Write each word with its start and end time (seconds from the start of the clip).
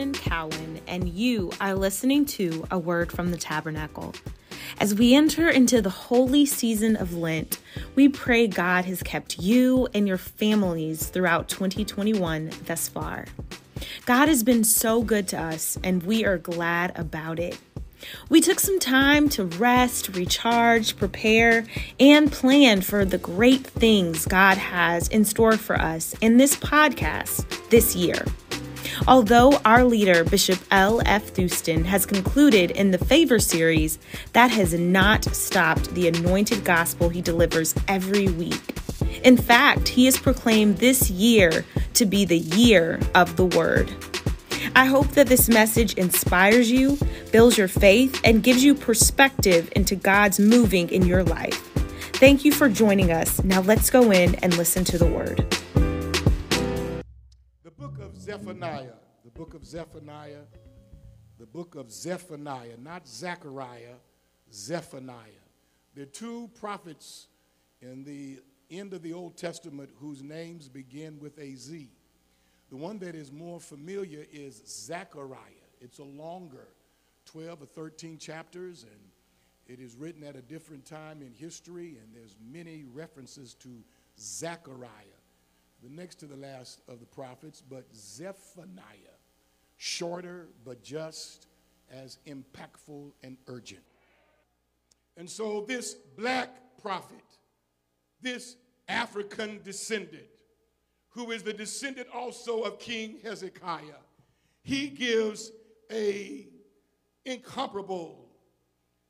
Ashton 0.00 0.14
Cowan, 0.14 0.80
and 0.86 1.10
you 1.10 1.52
are 1.60 1.74
listening 1.74 2.24
to 2.24 2.64
A 2.70 2.78
Word 2.78 3.12
from 3.12 3.32
the 3.32 3.36
Tabernacle. 3.36 4.14
As 4.78 4.94
we 4.94 5.14
enter 5.14 5.50
into 5.50 5.82
the 5.82 5.90
holy 5.90 6.46
season 6.46 6.96
of 6.96 7.12
Lent, 7.12 7.58
we 7.96 8.08
pray 8.08 8.46
God 8.46 8.86
has 8.86 9.02
kept 9.02 9.38
you 9.38 9.88
and 9.92 10.08
your 10.08 10.16
families 10.16 11.08
throughout 11.08 11.50
2021 11.50 12.50
thus 12.64 12.88
far. 12.88 13.26
God 14.06 14.28
has 14.28 14.42
been 14.42 14.64
so 14.64 15.02
good 15.02 15.28
to 15.28 15.38
us, 15.38 15.76
and 15.84 16.02
we 16.04 16.24
are 16.24 16.38
glad 16.38 16.98
about 16.98 17.38
it. 17.38 17.58
We 18.30 18.40
took 18.40 18.58
some 18.58 18.78
time 18.78 19.28
to 19.30 19.44
rest, 19.44 20.16
recharge, 20.16 20.96
prepare, 20.96 21.66
and 21.98 22.32
plan 22.32 22.80
for 22.80 23.04
the 23.04 23.18
great 23.18 23.66
things 23.66 24.24
God 24.24 24.56
has 24.56 25.08
in 25.08 25.26
store 25.26 25.58
for 25.58 25.78
us 25.78 26.14
in 26.22 26.38
this 26.38 26.56
podcast 26.56 27.68
this 27.68 27.94
year. 27.94 28.24
Although 29.06 29.60
our 29.64 29.84
leader, 29.84 30.24
Bishop 30.24 30.58
L. 30.70 31.00
F. 31.04 31.34
Thuston, 31.34 31.84
has 31.84 32.06
concluded 32.06 32.70
in 32.70 32.90
the 32.90 32.98
Favor 32.98 33.38
series, 33.38 33.98
that 34.32 34.50
has 34.50 34.74
not 34.74 35.24
stopped 35.24 35.94
the 35.94 36.08
anointed 36.08 36.64
gospel 36.64 37.08
he 37.08 37.22
delivers 37.22 37.74
every 37.88 38.28
week. 38.28 38.60
In 39.24 39.36
fact, 39.36 39.88
he 39.88 40.04
has 40.06 40.18
proclaimed 40.18 40.78
this 40.78 41.10
year 41.10 41.64
to 41.94 42.06
be 42.06 42.24
the 42.24 42.38
year 42.38 43.00
of 43.14 43.36
the 43.36 43.46
Word. 43.46 43.90
I 44.76 44.84
hope 44.84 45.08
that 45.08 45.26
this 45.26 45.48
message 45.48 45.94
inspires 45.94 46.70
you, 46.70 46.98
builds 47.32 47.58
your 47.58 47.68
faith, 47.68 48.20
and 48.24 48.42
gives 48.42 48.62
you 48.62 48.74
perspective 48.74 49.70
into 49.74 49.96
God's 49.96 50.38
moving 50.38 50.88
in 50.90 51.06
your 51.06 51.24
life. 51.24 51.66
Thank 52.14 52.44
you 52.44 52.52
for 52.52 52.68
joining 52.68 53.10
us. 53.10 53.42
Now 53.42 53.62
let's 53.62 53.90
go 53.90 54.10
in 54.10 54.34
and 54.36 54.56
listen 54.56 54.84
to 54.84 54.98
the 54.98 55.06
word. 55.06 55.59
Zephaniah, 58.30 58.92
the 59.24 59.30
book 59.32 59.54
of 59.54 59.64
Zephaniah, 59.66 60.44
the 61.40 61.46
book 61.46 61.74
of 61.74 61.90
Zephaniah, 61.90 62.76
not 62.78 63.08
Zechariah, 63.08 63.96
Zephaniah. 64.52 65.42
There 65.96 66.04
are 66.04 66.06
two 66.06 66.48
prophets 66.54 67.26
in 67.82 68.04
the 68.04 68.38
end 68.70 68.92
of 68.92 69.02
the 69.02 69.12
Old 69.12 69.36
Testament 69.36 69.90
whose 69.98 70.22
names 70.22 70.68
begin 70.68 71.18
with 71.18 71.40
a 71.40 71.56
Z. 71.56 71.90
The 72.68 72.76
one 72.76 73.00
that 73.00 73.16
is 73.16 73.32
more 73.32 73.58
familiar 73.58 74.24
is 74.32 74.62
Zechariah. 74.64 75.66
It's 75.80 75.98
a 75.98 76.04
longer 76.04 76.68
12 77.24 77.62
or 77.62 77.66
13 77.66 78.16
chapters, 78.16 78.84
and 78.84 79.00
it 79.66 79.82
is 79.82 79.96
written 79.96 80.22
at 80.22 80.36
a 80.36 80.42
different 80.42 80.84
time 80.84 81.20
in 81.20 81.32
history, 81.34 81.98
and 82.00 82.14
there's 82.14 82.36
many 82.48 82.84
references 82.94 83.54
to 83.54 83.82
Zechariah, 84.20 85.09
the 85.82 85.88
next 85.88 86.16
to 86.16 86.26
the 86.26 86.36
last 86.36 86.80
of 86.88 87.00
the 87.00 87.06
prophets, 87.06 87.62
but 87.68 87.84
Zephaniah, 87.94 89.16
shorter 89.76 90.48
but 90.64 90.82
just 90.82 91.46
as 91.90 92.18
impactful 92.26 93.12
and 93.22 93.36
urgent. 93.46 93.82
And 95.16 95.28
so 95.28 95.64
this 95.66 95.94
black 95.94 96.50
prophet, 96.80 97.24
this 98.20 98.56
African 98.88 99.60
descendant, 99.64 100.24
who 101.10 101.30
is 101.32 101.42
the 101.42 101.52
descendant 101.52 102.08
also 102.14 102.62
of 102.62 102.78
King 102.78 103.18
Hezekiah. 103.22 104.00
He 104.62 104.88
gives 104.88 105.50
a 105.90 106.46
incomparable 107.24 108.28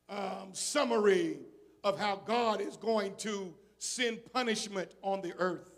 um, 0.08 0.48
summary 0.52 1.38
of 1.84 1.98
how 1.98 2.16
God 2.24 2.60
is 2.60 2.76
going 2.76 3.14
to 3.18 3.52
send 3.78 4.20
punishment 4.32 4.92
on 5.02 5.20
the 5.20 5.34
earth 5.38 5.69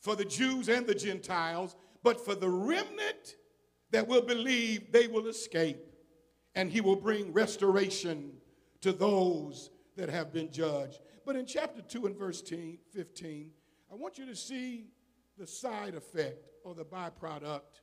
for 0.00 0.16
the 0.16 0.24
Jews 0.24 0.68
and 0.68 0.86
the 0.86 0.94
Gentiles, 0.94 1.76
but 2.02 2.24
for 2.24 2.34
the 2.34 2.48
remnant 2.48 3.36
that 3.90 4.06
will 4.06 4.22
believe 4.22 4.92
they 4.92 5.06
will 5.06 5.26
escape, 5.26 5.78
and 6.54 6.70
he 6.70 6.80
will 6.80 6.96
bring 6.96 7.32
restoration 7.32 8.32
to 8.80 8.92
those 8.92 9.70
that 9.96 10.08
have 10.08 10.32
been 10.32 10.50
judged. 10.52 11.00
But 11.24 11.36
in 11.36 11.46
chapter 11.46 11.82
2 11.82 12.06
and 12.06 12.16
verse 12.16 12.40
15, 12.40 13.50
I 13.90 13.94
want 13.94 14.18
you 14.18 14.26
to 14.26 14.36
see 14.36 14.86
the 15.38 15.46
side 15.46 15.94
effect 15.94 16.46
or 16.64 16.74
the 16.74 16.84
byproduct 16.84 17.80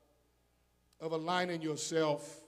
of 0.99 1.11
aligning 1.11 1.61
yourself 1.61 2.39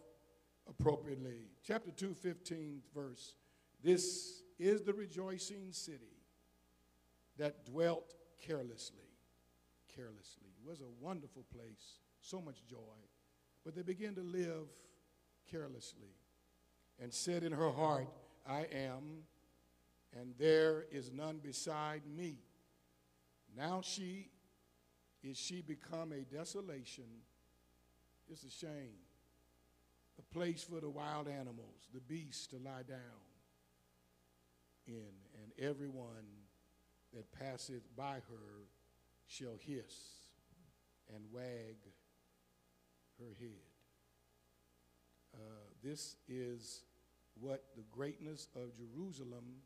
appropriately. 0.67 1.49
Chapter 1.65 1.91
2, 1.91 2.13
15 2.13 2.81
verse. 2.93 3.35
This 3.83 4.41
is 4.57 4.81
the 4.81 4.93
rejoicing 4.93 5.71
city 5.71 6.23
that 7.37 7.65
dwelt 7.65 8.13
carelessly. 8.41 9.04
Carelessly. 9.95 10.49
It 10.61 10.69
was 10.69 10.81
a 10.81 11.03
wonderful 11.03 11.45
place, 11.53 11.99
so 12.19 12.41
much 12.41 12.65
joy. 12.69 12.77
But 13.63 13.75
they 13.75 13.81
began 13.81 14.15
to 14.15 14.21
live 14.21 14.67
carelessly 15.49 16.15
and 17.01 17.13
said 17.13 17.43
in 17.43 17.51
her 17.51 17.71
heart, 17.71 18.07
I 18.47 18.67
am, 18.73 19.23
and 20.17 20.33
there 20.37 20.85
is 20.91 21.11
none 21.11 21.39
beside 21.39 22.01
me. 22.05 22.37
Now 23.55 23.81
she 23.83 24.29
is 25.23 25.37
she 25.37 25.61
become 25.61 26.11
a 26.11 26.21
desolation. 26.21 27.05
It's 28.29 28.43
a 28.43 28.49
shame. 28.49 28.99
A 30.19 30.33
place 30.33 30.63
for 30.63 30.79
the 30.79 30.89
wild 30.89 31.27
animals, 31.27 31.89
the 31.93 31.99
beasts 32.01 32.47
to 32.47 32.57
lie 32.57 32.83
down 32.87 32.99
in, 34.87 35.11
and 35.41 35.51
everyone 35.59 36.25
that 37.13 37.31
passeth 37.31 37.83
by 37.95 38.15
her 38.15 38.67
shall 39.27 39.57
hiss 39.59 40.19
and 41.13 41.23
wag 41.31 41.77
her 43.19 43.35
head. 43.39 43.49
Uh, 45.33 45.37
this 45.83 46.15
is 46.27 46.81
what 47.39 47.63
the 47.75 47.83
greatness 47.91 48.47
of 48.55 48.75
Jerusalem 48.77 49.61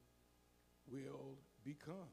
will 0.91 1.37
become. 1.63 2.11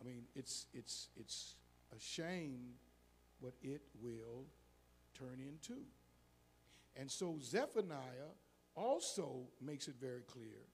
I 0.00 0.04
mean, 0.04 0.22
it's, 0.34 0.66
it's, 0.72 1.08
it's 1.16 1.54
a 1.96 2.00
shame 2.00 2.74
what 3.40 3.54
it 3.62 3.82
will 4.00 4.44
turn 5.14 5.40
into. 5.40 5.80
And 6.96 7.10
so 7.10 7.36
Zephaniah 7.42 8.34
also 8.74 9.48
makes 9.60 9.88
it 9.88 9.94
very 10.00 10.22
clear 10.22 10.66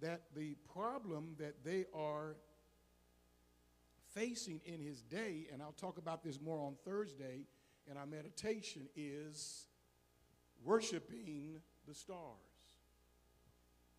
that 0.00 0.22
the 0.34 0.56
problem 0.72 1.34
that 1.38 1.64
they 1.64 1.84
are 1.94 2.36
facing 4.14 4.60
in 4.64 4.80
his 4.80 5.02
day, 5.02 5.46
and 5.52 5.62
I'll 5.62 5.72
talk 5.72 5.98
about 5.98 6.22
this 6.22 6.40
more 6.40 6.60
on 6.60 6.76
Thursday 6.84 7.46
in 7.90 7.96
our 7.96 8.06
meditation, 8.06 8.88
is 8.96 9.66
worshiping 10.64 11.60
the 11.86 11.94
stars. 11.94 12.38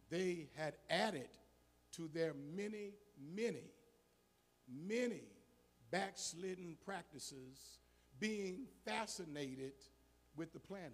They 0.10 0.48
had 0.56 0.76
added 0.90 1.30
to 1.94 2.10
their 2.14 2.34
many, 2.56 2.94
many, 3.36 3.72
many 4.68 5.24
backslidden 5.92 6.78
practices, 6.86 7.80
being 8.20 8.66
fascinated 8.86 9.74
with 10.36 10.54
the 10.54 10.60
planets. 10.60 10.94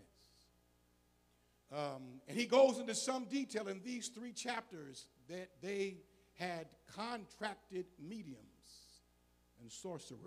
Um, 1.72 2.20
and 2.28 2.38
he 2.38 2.46
goes 2.46 2.80
into 2.80 2.94
some 2.94 3.26
detail 3.26 3.68
in 3.68 3.82
these 3.84 4.10
three 4.10 4.34
chapters 4.34 5.08
that 5.30 5.50
they 5.62 5.98
had 6.38 6.68
contracted 6.96 7.86
mediums 8.00 8.51
and 9.62 9.72
sorcerers, 9.72 10.20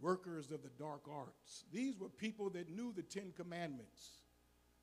workers 0.00 0.50
of 0.50 0.62
the 0.62 0.70
dark 0.78 1.02
arts. 1.10 1.64
These 1.72 1.98
were 1.98 2.08
people 2.08 2.50
that 2.50 2.70
knew 2.70 2.92
the 2.94 3.02
Ten 3.02 3.32
Commandments, 3.36 4.22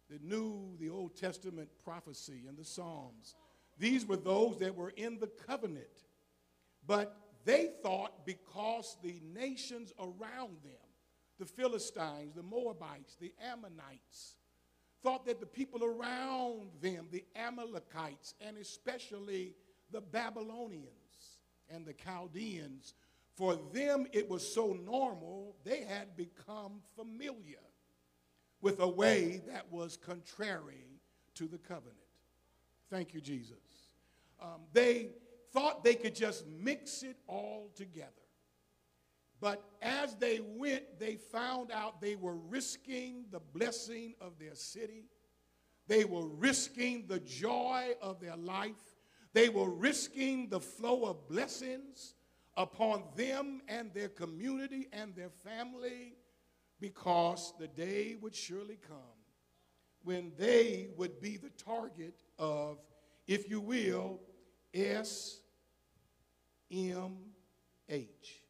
that 0.10 0.24
knew 0.24 0.76
the 0.80 0.90
Old 0.90 1.16
Testament 1.16 1.70
prophecy 1.84 2.44
and 2.48 2.58
the 2.58 2.66
Psalms. 2.66 3.36
These 3.80 4.06
were 4.06 4.18
those 4.18 4.60
that 4.60 4.76
were 4.76 4.94
in 4.96 5.20
the 5.20 5.28
covenant. 5.28 5.86
But 6.86 7.18
they 7.46 7.72
thought 7.84 8.26
because 8.26 8.98
the 9.04 9.22
nations 9.34 9.94
around 10.00 10.58
them, 10.64 10.88
the 11.40 11.46
Philistines, 11.46 12.34
the 12.36 12.44
Moabites, 12.44 13.16
the 13.20 13.34
Ammonites, 13.52 14.36
thought 15.04 15.26
that 15.26 15.40
the 15.40 15.46
people 15.46 15.84
around 15.84 16.70
them, 16.82 17.08
the 17.12 17.24
Amalekites, 17.36 18.34
and 18.42 18.58
especially 18.58 19.54
the 19.92 20.02
Babylonians 20.02 21.37
and 21.70 21.86
the 21.86 21.94
Chaldeans, 21.94 22.94
for 23.36 23.56
them 23.74 24.08
it 24.14 24.30
was 24.30 24.52
so 24.52 24.74
normal, 24.86 25.56
they 25.64 25.82
had 25.82 26.16
become 26.16 26.82
familiar 26.96 27.60
with 28.62 28.80
a 28.80 28.88
way 28.88 29.42
that 29.48 29.72
was 29.72 29.98
contrary 29.98 31.00
to 31.36 31.48
the 31.48 31.58
covenant. 31.58 31.96
Thank 32.90 33.14
you, 33.14 33.22
Jesus. 33.22 33.58
Um, 34.42 34.62
they 34.74 35.10
thought 35.52 35.84
they 35.84 35.96
could 35.96 36.16
just 36.16 36.46
mix 36.48 37.04
it 37.04 37.18
all 37.28 37.72
together. 37.76 38.12
But 39.40 39.64
as 39.82 40.16
they 40.16 40.40
went, 40.40 41.00
they 41.00 41.16
found 41.16 41.72
out 41.72 42.02
they 42.02 42.16
were 42.16 42.36
risking 42.36 43.26
the 43.32 43.40
blessing 43.40 44.16
of 44.20 44.40
their 44.40 44.56
city. 44.56 45.06
They 45.88 46.06
were 46.06 46.28
risking 46.28 47.06
the 47.08 47.20
joy 47.20 47.92
of 48.02 48.20
their 48.20 48.36
life. 48.36 48.87
They 49.38 49.50
were 49.50 49.70
risking 49.70 50.50
the 50.50 50.60
flow 50.60 51.06
of 51.06 51.28
blessings 51.28 52.16
upon 52.56 53.04
them 53.16 53.62
and 53.68 53.94
their 53.94 54.10
community 54.10 54.88
and 54.92 55.16
their 55.16 55.30
family 55.30 56.16
because 56.80 57.54
the 57.60 57.68
day 57.68 58.16
would 58.20 58.36
surely 58.36 58.80
come 58.88 58.98
when 60.04 60.32
they 60.40 60.88
would 60.98 61.22
be 61.22 61.38
the 61.38 61.52
target 61.52 62.24
of, 62.40 62.80
if 63.28 63.48
you 63.48 63.62
will, 63.62 64.20
S 64.74 65.38
M 66.72 67.18
H. 67.90 68.42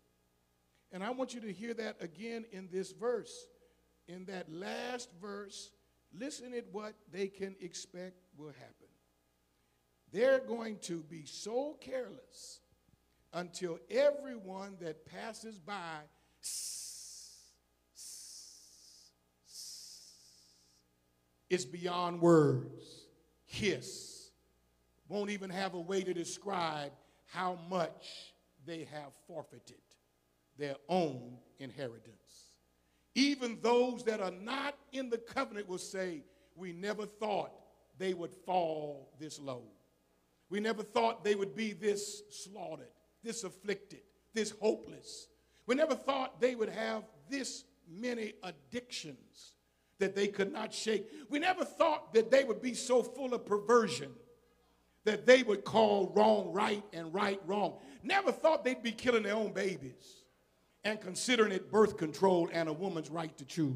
And 0.93 1.03
I 1.03 1.09
want 1.09 1.33
you 1.33 1.41
to 1.41 1.51
hear 1.51 1.73
that 1.73 1.97
again 1.99 2.45
in 2.53 2.69
this 2.71 2.93
verse. 2.93 3.49
In 4.07 4.23
that 4.27 4.49
last 4.49 5.09
verse, 5.21 5.69
listen 6.17 6.53
at 6.53 6.63
what 6.71 6.93
they 7.11 7.27
can 7.27 7.57
expect 7.59 8.21
will 8.37 8.53
happen. 8.53 8.87
They're 10.11 10.39
going 10.39 10.77
to 10.83 11.03
be 11.09 11.25
so 11.25 11.77
careless 11.81 12.59
until 13.33 13.79
everyone 13.89 14.77
that 14.79 15.05
passes 15.05 15.59
by 15.59 16.01
is 21.49 21.65
beyond 21.65 22.21
words. 22.21 23.07
Hiss. 23.45 24.31
Won't 25.09 25.29
even 25.29 25.49
have 25.49 25.73
a 25.73 25.79
way 25.79 26.01
to 26.01 26.13
describe 26.13 26.91
how 27.27 27.57
much 27.69 28.33
they 28.65 28.87
have 28.91 29.13
forfeited 29.25 29.77
their 30.57 30.75
own 30.89 31.37
inheritance. 31.59 32.51
Even 33.15 33.57
those 33.61 34.03
that 34.03 34.19
are 34.19 34.31
not 34.31 34.75
in 34.91 35.09
the 35.09 35.17
covenant 35.17 35.67
will 35.67 35.77
say, 35.77 36.23
We 36.55 36.73
never 36.73 37.05
thought 37.05 37.51
they 37.97 38.13
would 38.13 38.33
fall 38.45 39.13
this 39.19 39.39
low. 39.39 39.63
We 40.49 40.59
never 40.59 40.83
thought 40.83 41.23
they 41.23 41.35
would 41.35 41.55
be 41.55 41.73
this 41.73 42.23
slaughtered, 42.29 42.87
this 43.23 43.43
afflicted, 43.43 44.01
this 44.33 44.53
hopeless. 44.61 45.27
We 45.65 45.75
never 45.75 45.95
thought 45.95 46.39
they 46.39 46.55
would 46.55 46.69
have 46.69 47.03
this 47.29 47.65
many 47.89 48.33
addictions 48.43 49.53
that 49.99 50.15
they 50.15 50.27
could 50.27 50.53
not 50.53 50.73
shake. 50.73 51.09
We 51.29 51.39
never 51.39 51.65
thought 51.65 52.13
that 52.13 52.31
they 52.31 52.43
would 52.43 52.61
be 52.61 52.73
so 52.73 53.03
full 53.03 53.33
of 53.33 53.45
perversion 53.45 54.11
that 55.03 55.25
they 55.25 55.41
would 55.43 55.63
call 55.63 56.11
wrong 56.15 56.51
right 56.51 56.83
and 56.93 57.13
right 57.13 57.41
wrong. 57.45 57.77
Never 58.03 58.31
thought 58.31 58.63
they'd 58.63 58.83
be 58.83 58.91
killing 58.91 59.23
their 59.23 59.35
own 59.35 59.53
babies 59.53 60.23
and 60.83 60.99
considering 61.01 61.51
it 61.51 61.71
birth 61.71 61.97
control 61.97 62.49
and 62.51 62.69
a 62.69 62.73
woman's 62.73 63.09
right 63.09 63.35
to 63.37 63.45
choose. 63.45 63.75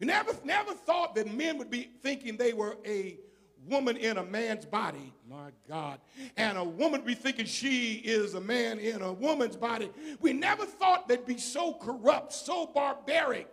Never, 0.00 0.32
never 0.44 0.72
thought 0.72 1.14
that 1.14 1.32
men 1.32 1.56
would 1.58 1.70
be 1.70 1.90
thinking 2.02 2.36
they 2.36 2.52
were 2.52 2.76
a 2.86 3.18
woman 3.68 3.96
in 3.96 4.18
a 4.18 4.24
man's 4.24 4.64
body, 4.64 5.12
my 5.28 5.50
God, 5.68 6.00
and 6.36 6.56
a 6.58 6.64
woman 6.64 7.02
be 7.02 7.14
thinking 7.14 7.46
she 7.46 7.94
is 7.94 8.34
a 8.34 8.40
man 8.40 8.78
in 8.78 9.02
a 9.02 9.12
woman's 9.12 9.56
body. 9.56 9.90
We 10.20 10.32
never 10.32 10.64
thought 10.64 11.08
they'd 11.08 11.26
be 11.26 11.38
so 11.38 11.74
corrupt, 11.74 12.32
so 12.32 12.66
barbaric, 12.66 13.52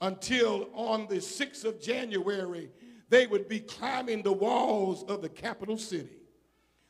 until 0.00 0.68
on 0.74 1.06
the 1.08 1.16
6th 1.16 1.64
of 1.64 1.80
January, 1.80 2.70
they 3.08 3.26
would 3.26 3.48
be 3.48 3.60
climbing 3.60 4.22
the 4.22 4.32
walls 4.32 5.04
of 5.04 5.22
the 5.22 5.28
capital 5.28 5.78
city 5.78 6.16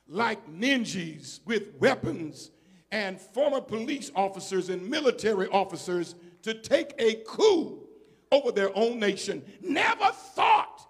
like 0.08 0.49
ninjas 0.49 1.40
with 1.44 1.75
weapons 1.78 2.50
and 2.93 3.20
former 3.20 3.61
police 3.61 4.11
officers 4.14 4.69
and 4.69 4.88
military 4.88 5.49
officers 5.49 6.14
to 6.43 6.55
take 6.55 6.94
a 6.99 7.17
coup 7.26 7.81
over 8.31 8.52
their 8.52 8.76
own 8.76 8.99
nation. 8.99 9.44
Never 9.61 10.11
thought 10.34 10.87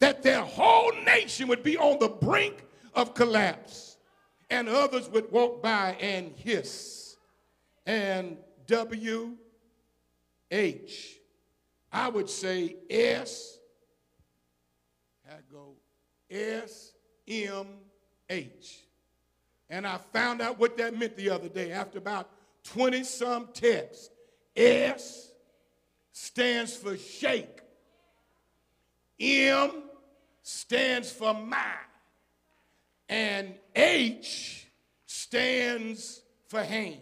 that 0.00 0.22
their 0.22 0.42
whole 0.42 0.92
nation 1.04 1.48
would 1.48 1.62
be 1.62 1.78
on 1.78 1.98
the 1.98 2.08
brink 2.08 2.64
of 2.94 3.14
collapse. 3.14 3.96
And 4.50 4.68
others 4.68 5.08
would 5.10 5.30
walk 5.30 5.62
by 5.62 5.92
and 6.00 6.32
hiss. 6.36 7.16
And 7.86 8.36
W 8.66 9.36
H. 10.50 11.18
I 11.92 12.08
would 12.08 12.28
say 12.28 12.76
S. 12.88 13.58
I 15.28 15.36
go 15.52 15.74
S 16.30 16.92
M 17.28 17.66
H. 18.28 18.80
And 19.68 19.86
I 19.86 19.98
found 20.12 20.40
out 20.40 20.58
what 20.58 20.76
that 20.78 20.98
meant 20.98 21.16
the 21.16 21.30
other 21.30 21.48
day 21.48 21.70
after 21.70 21.98
about 21.98 22.28
20 22.64 23.04
some 23.04 23.48
texts. 23.52 24.10
S 24.56 25.30
stands 26.12 26.76
for 26.76 26.96
shake, 26.96 27.60
M 29.18 29.70
stands 30.42 31.10
for 31.10 31.34
my, 31.34 31.74
and 33.08 33.54
H 33.74 34.66
stands 35.06 36.22
for 36.48 36.62
hand. 36.62 37.00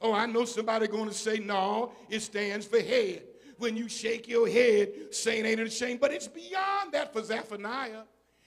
Oh, 0.00 0.12
I 0.12 0.26
know 0.26 0.44
somebody 0.44 0.86
going 0.86 1.08
to 1.08 1.14
say, 1.14 1.38
no, 1.38 1.92
it 2.08 2.20
stands 2.20 2.66
for 2.66 2.80
head. 2.80 3.24
When 3.58 3.76
you 3.76 3.88
shake 3.88 4.26
your 4.26 4.48
head, 4.48 4.92
saying 5.10 5.44
ain't 5.44 5.60
it 5.60 5.66
a 5.66 5.70
shame? 5.70 5.98
But 6.00 6.12
it's 6.12 6.28
beyond 6.28 6.92
that 6.92 7.12
for 7.12 7.22
Zephaniah. 7.22 8.04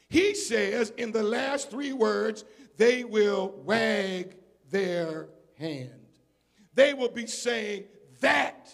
He 0.09 0.33
says 0.33 0.91
in 0.97 1.11
the 1.11 1.21
last 1.21 1.69
three 1.69 1.93
words, 1.93 2.45
they 2.77 3.03
will 3.03 3.53
wag 3.63 4.35
their 4.71 5.27
hand. 5.57 5.91
They 6.73 6.93
will 6.95 7.09
be 7.09 7.27
saying, 7.27 7.85
That 8.21 8.73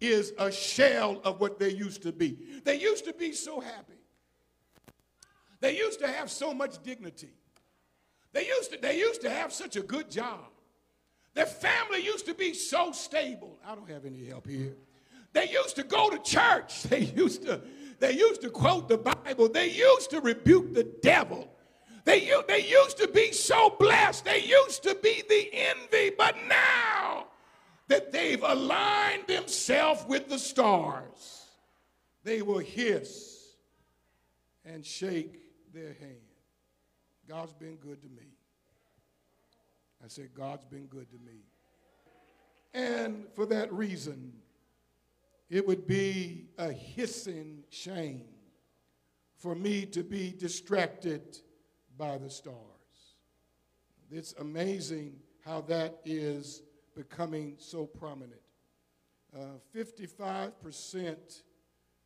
is 0.00 0.32
a 0.38 0.52
shell 0.52 1.20
of 1.24 1.40
what 1.40 1.58
they 1.58 1.70
used 1.70 2.02
to 2.02 2.12
be. 2.12 2.38
They 2.64 2.80
used 2.80 3.04
to 3.06 3.12
be 3.12 3.32
so 3.32 3.60
happy. 3.60 3.95
They 5.60 5.76
used 5.76 6.00
to 6.00 6.08
have 6.08 6.30
so 6.30 6.52
much 6.52 6.82
dignity. 6.82 7.30
They 8.32 8.46
used 8.46 8.72
to, 8.72 8.78
they 8.78 8.98
used 8.98 9.22
to 9.22 9.30
have 9.30 9.52
such 9.52 9.76
a 9.76 9.80
good 9.80 10.10
job. 10.10 10.50
Their 11.34 11.46
family 11.46 12.04
used 12.04 12.26
to 12.26 12.34
be 12.34 12.54
so 12.54 12.92
stable. 12.92 13.58
I 13.66 13.74
don't 13.74 13.88
have 13.88 14.04
any 14.04 14.24
help 14.24 14.46
here. 14.46 14.74
They 15.32 15.48
used 15.50 15.76
to 15.76 15.82
go 15.82 16.10
to 16.10 16.18
church. 16.18 16.82
They 16.88 17.00
used 17.00 17.42
to, 17.44 17.60
they 17.98 18.12
used 18.12 18.42
to 18.42 18.50
quote 18.50 18.88
the 18.88 18.98
Bible. 18.98 19.48
They 19.48 19.70
used 19.70 20.10
to 20.10 20.20
rebuke 20.20 20.74
the 20.74 20.84
devil. 20.84 21.48
They, 22.04 22.30
they 22.46 22.66
used 22.66 22.98
to 22.98 23.08
be 23.08 23.32
so 23.32 23.70
blessed. 23.78 24.24
They 24.24 24.42
used 24.44 24.82
to 24.84 24.94
be 24.94 25.22
the 25.28 25.50
envy. 25.52 26.14
But 26.16 26.36
now 26.48 27.26
that 27.88 28.12
they've 28.12 28.42
aligned 28.42 29.26
themselves 29.26 30.04
with 30.06 30.28
the 30.28 30.38
stars, 30.38 31.46
they 32.24 32.42
will 32.42 32.58
hiss 32.58 33.56
and 34.64 34.84
shake 34.84 35.45
their 35.76 35.92
hand. 36.00 36.16
God's 37.28 37.52
been 37.52 37.76
good 37.76 38.00
to 38.02 38.08
me. 38.08 38.32
I 40.02 40.08
said, 40.08 40.30
God's 40.34 40.64
been 40.64 40.86
good 40.86 41.10
to 41.10 41.18
me. 41.18 41.42
And 42.72 43.26
for 43.34 43.44
that 43.46 43.72
reason, 43.72 44.32
it 45.50 45.66
would 45.66 45.86
be 45.86 46.46
a 46.56 46.72
hissing 46.72 47.62
shame 47.68 48.24
for 49.36 49.54
me 49.54 49.84
to 49.86 50.02
be 50.02 50.32
distracted 50.32 51.38
by 51.98 52.16
the 52.16 52.30
stars. 52.30 52.56
It's 54.10 54.34
amazing 54.40 55.16
how 55.44 55.60
that 55.62 56.00
is 56.04 56.62
becoming 56.94 57.56
so 57.58 57.84
prominent. 57.86 58.40
Uh, 59.36 59.58
55% 59.74 61.42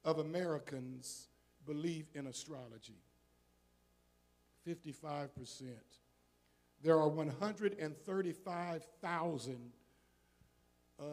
of 0.04 0.18
Americans 0.18 1.28
believe 1.66 2.06
in 2.14 2.26
astrology. 2.26 2.99
55%. 4.67 5.29
There 6.83 6.99
are 6.99 7.09
135,000 7.09 9.57
um, 10.99 11.07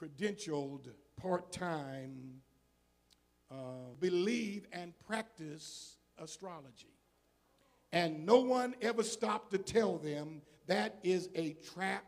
credentialed 0.00 0.88
part 1.20 1.52
time 1.52 2.40
uh, 3.50 3.54
believe 4.00 4.66
and 4.72 4.92
practice 5.06 5.98
astrology. 6.18 6.88
And 7.92 8.26
no 8.26 8.40
one 8.40 8.74
ever 8.82 9.02
stopped 9.02 9.52
to 9.52 9.58
tell 9.58 9.98
them 9.98 10.42
that 10.66 10.98
is 11.02 11.28
a 11.34 11.56
trap, 11.74 12.04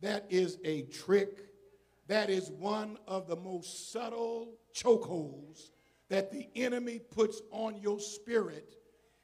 that 0.00 0.26
is 0.28 0.58
a 0.64 0.82
trick, 0.82 1.46
that 2.08 2.28
is 2.28 2.50
one 2.50 2.98
of 3.06 3.26
the 3.26 3.36
most 3.36 3.92
subtle 3.92 4.54
chokeholds 4.74 5.70
that 6.08 6.32
the 6.32 6.48
enemy 6.56 6.98
puts 6.98 7.40
on 7.50 7.80
your 7.80 8.00
spirit. 8.00 8.79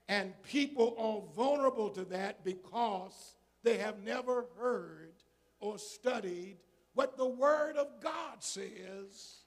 And 0.08 0.40
people 0.42 0.94
are 0.98 1.34
vulnerable 1.34 1.90
to 1.90 2.04
that 2.06 2.44
because 2.44 3.34
they 3.62 3.78
have 3.78 4.02
never 4.02 4.46
heard 4.58 5.14
or 5.58 5.78
studied 5.78 6.58
what 6.94 7.16
the 7.16 7.26
Word 7.26 7.76
of 7.76 7.88
God 8.00 8.40
says 8.40 9.40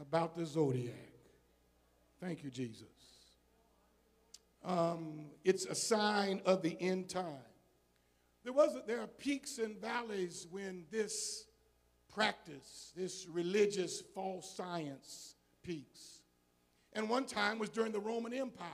about 0.00 0.36
the 0.36 0.46
zodiac. 0.46 0.94
Thank 2.20 2.44
you, 2.44 2.50
Jesus 2.50 2.86
um, 4.64 5.26
it's 5.44 5.66
a 5.66 5.74
sign 5.74 6.42
of 6.44 6.62
the 6.62 6.76
end 6.80 7.08
time. 7.08 7.24
There, 8.44 8.52
was 8.52 8.76
there 8.86 9.00
are 9.00 9.06
peaks 9.06 9.58
and 9.58 9.80
valleys 9.80 10.46
when 10.50 10.84
this 10.90 11.46
practice, 12.12 12.92
this 12.96 13.26
religious 13.30 14.02
false 14.14 14.54
science, 14.56 15.36
peaks. 15.62 16.20
And 16.92 17.08
one 17.08 17.24
time 17.24 17.58
was 17.58 17.68
during 17.70 17.92
the 17.92 18.00
Roman 18.00 18.32
Empire 18.32 18.66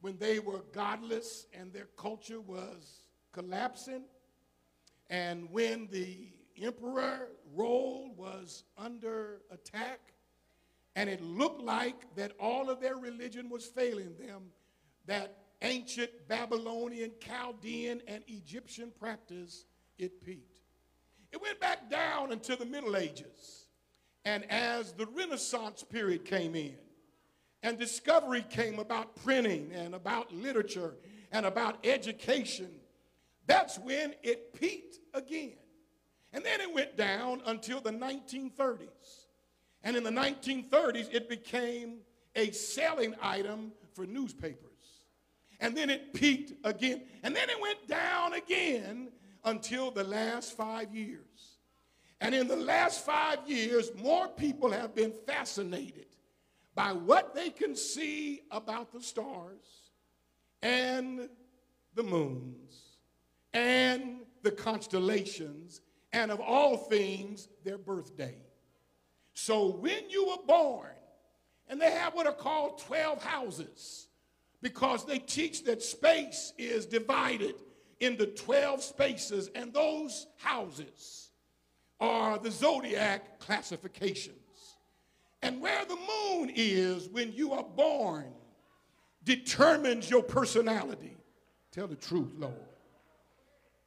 when 0.00 0.18
they 0.18 0.38
were 0.38 0.64
godless 0.72 1.46
and 1.52 1.72
their 1.72 1.88
culture 1.96 2.40
was 2.40 3.00
collapsing. 3.32 4.04
And 5.10 5.50
when 5.50 5.88
the 5.90 6.28
emperor 6.60 7.28
role 7.54 8.12
was 8.16 8.64
under 8.78 9.42
attack, 9.50 10.00
and 10.94 11.10
it 11.10 11.20
looked 11.20 11.60
like 11.60 12.14
that 12.16 12.32
all 12.40 12.70
of 12.70 12.80
their 12.80 12.96
religion 12.96 13.50
was 13.50 13.66
failing 13.66 14.14
them, 14.16 14.44
that 15.06 15.36
ancient 15.62 16.10
Babylonian, 16.28 17.12
Chaldean, 17.20 18.00
and 18.08 18.24
Egyptian 18.26 18.90
practice, 18.98 19.66
it 19.98 20.24
peaked. 20.24 20.56
It 21.32 21.40
went 21.40 21.60
back 21.60 21.90
down 21.90 22.32
into 22.32 22.56
the 22.56 22.64
Middle 22.64 22.96
Ages. 22.96 23.66
And 24.24 24.50
as 24.50 24.92
the 24.92 25.06
Renaissance 25.06 25.84
period 25.84 26.24
came 26.24 26.54
in, 26.54 26.76
and 27.66 27.76
discovery 27.76 28.44
came 28.48 28.78
about 28.78 29.16
printing 29.16 29.72
and 29.74 29.92
about 29.96 30.32
literature 30.32 30.94
and 31.32 31.44
about 31.44 31.84
education, 31.84 32.70
that's 33.48 33.76
when 33.76 34.14
it 34.22 34.54
peaked 34.54 35.00
again. 35.12 35.56
And 36.32 36.44
then 36.44 36.60
it 36.60 36.72
went 36.72 36.96
down 36.96 37.42
until 37.44 37.80
the 37.80 37.90
1930s. 37.90 39.24
And 39.82 39.96
in 39.96 40.04
the 40.04 40.10
1930s, 40.10 41.12
it 41.12 41.28
became 41.28 41.96
a 42.36 42.52
selling 42.52 43.16
item 43.20 43.72
for 43.94 44.06
newspapers. 44.06 45.02
And 45.58 45.76
then 45.76 45.90
it 45.90 46.14
peaked 46.14 46.52
again. 46.64 47.02
And 47.24 47.34
then 47.34 47.50
it 47.50 47.60
went 47.60 47.88
down 47.88 48.34
again 48.34 49.08
until 49.44 49.90
the 49.90 50.04
last 50.04 50.56
five 50.56 50.94
years. 50.94 51.58
And 52.20 52.32
in 52.32 52.46
the 52.46 52.54
last 52.54 53.04
five 53.04 53.40
years, 53.48 53.90
more 53.96 54.28
people 54.28 54.70
have 54.70 54.94
been 54.94 55.12
fascinated 55.26 56.06
by 56.76 56.92
what 56.92 57.34
they 57.34 57.48
can 57.50 57.74
see 57.74 58.42
about 58.52 58.92
the 58.92 59.00
stars 59.00 59.90
and 60.62 61.28
the 61.94 62.02
moons 62.02 62.98
and 63.54 64.18
the 64.42 64.50
constellations 64.50 65.80
and 66.12 66.30
of 66.30 66.38
all 66.38 66.76
things, 66.76 67.48
their 67.64 67.78
birthday. 67.78 68.36
So 69.32 69.68
when 69.68 70.08
you 70.10 70.26
were 70.26 70.46
born, 70.46 70.90
and 71.68 71.80
they 71.80 71.90
have 71.90 72.14
what 72.14 72.26
are 72.26 72.32
called 72.32 72.78
12 72.78 73.24
houses 73.24 74.08
because 74.62 75.04
they 75.04 75.18
teach 75.18 75.64
that 75.64 75.82
space 75.82 76.52
is 76.58 76.86
divided 76.86 77.54
into 78.00 78.26
12 78.26 78.82
spaces, 78.82 79.50
and 79.54 79.72
those 79.72 80.26
houses 80.36 81.30
are 81.98 82.38
the 82.38 82.50
zodiac 82.50 83.40
classifications. 83.40 84.45
And 85.42 85.60
where 85.60 85.84
the 85.84 85.96
moon 85.96 86.50
is 86.54 87.08
when 87.08 87.32
you 87.32 87.52
are 87.52 87.64
born 87.64 88.32
determines 89.24 90.08
your 90.08 90.22
personality. 90.22 91.16
Tell 91.72 91.86
the 91.86 91.96
truth, 91.96 92.32
Lord. 92.38 92.54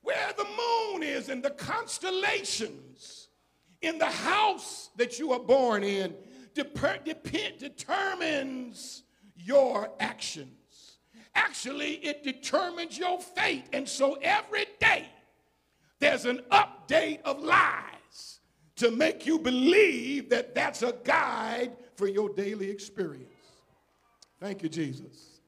Where 0.01 0.31
the 0.37 0.45
moon 0.45 1.03
is 1.03 1.29
and 1.29 1.43
the 1.43 1.51
constellations 1.51 3.29
in 3.81 3.97
the 3.97 4.05
house 4.05 4.89
that 4.97 5.19
you 5.19 5.31
are 5.33 5.39
born 5.39 5.83
in 5.83 6.13
dep- 6.53 7.03
dep- 7.05 7.57
determines 7.57 9.03
your 9.35 9.89
actions. 9.99 10.97
Actually, 11.35 11.93
it 11.95 12.23
determines 12.23 12.97
your 12.97 13.19
fate. 13.19 13.65
And 13.71 13.87
so 13.87 14.17
every 14.21 14.65
day 14.79 15.07
there's 15.99 16.25
an 16.25 16.41
update 16.51 17.21
of 17.23 17.41
lies 17.41 18.39
to 18.79 18.91
make 18.91 19.25
you 19.25 19.37
believe 19.37 20.29
that 20.29 20.55
that's 20.55 20.83
a 20.83 20.93
guide 21.03 21.73
for 21.95 22.07
your 22.07 22.29
daily 22.29 22.69
experience. 22.69 23.27
Thank 24.39 24.63
you, 24.63 24.69
Jesus. 24.69 25.41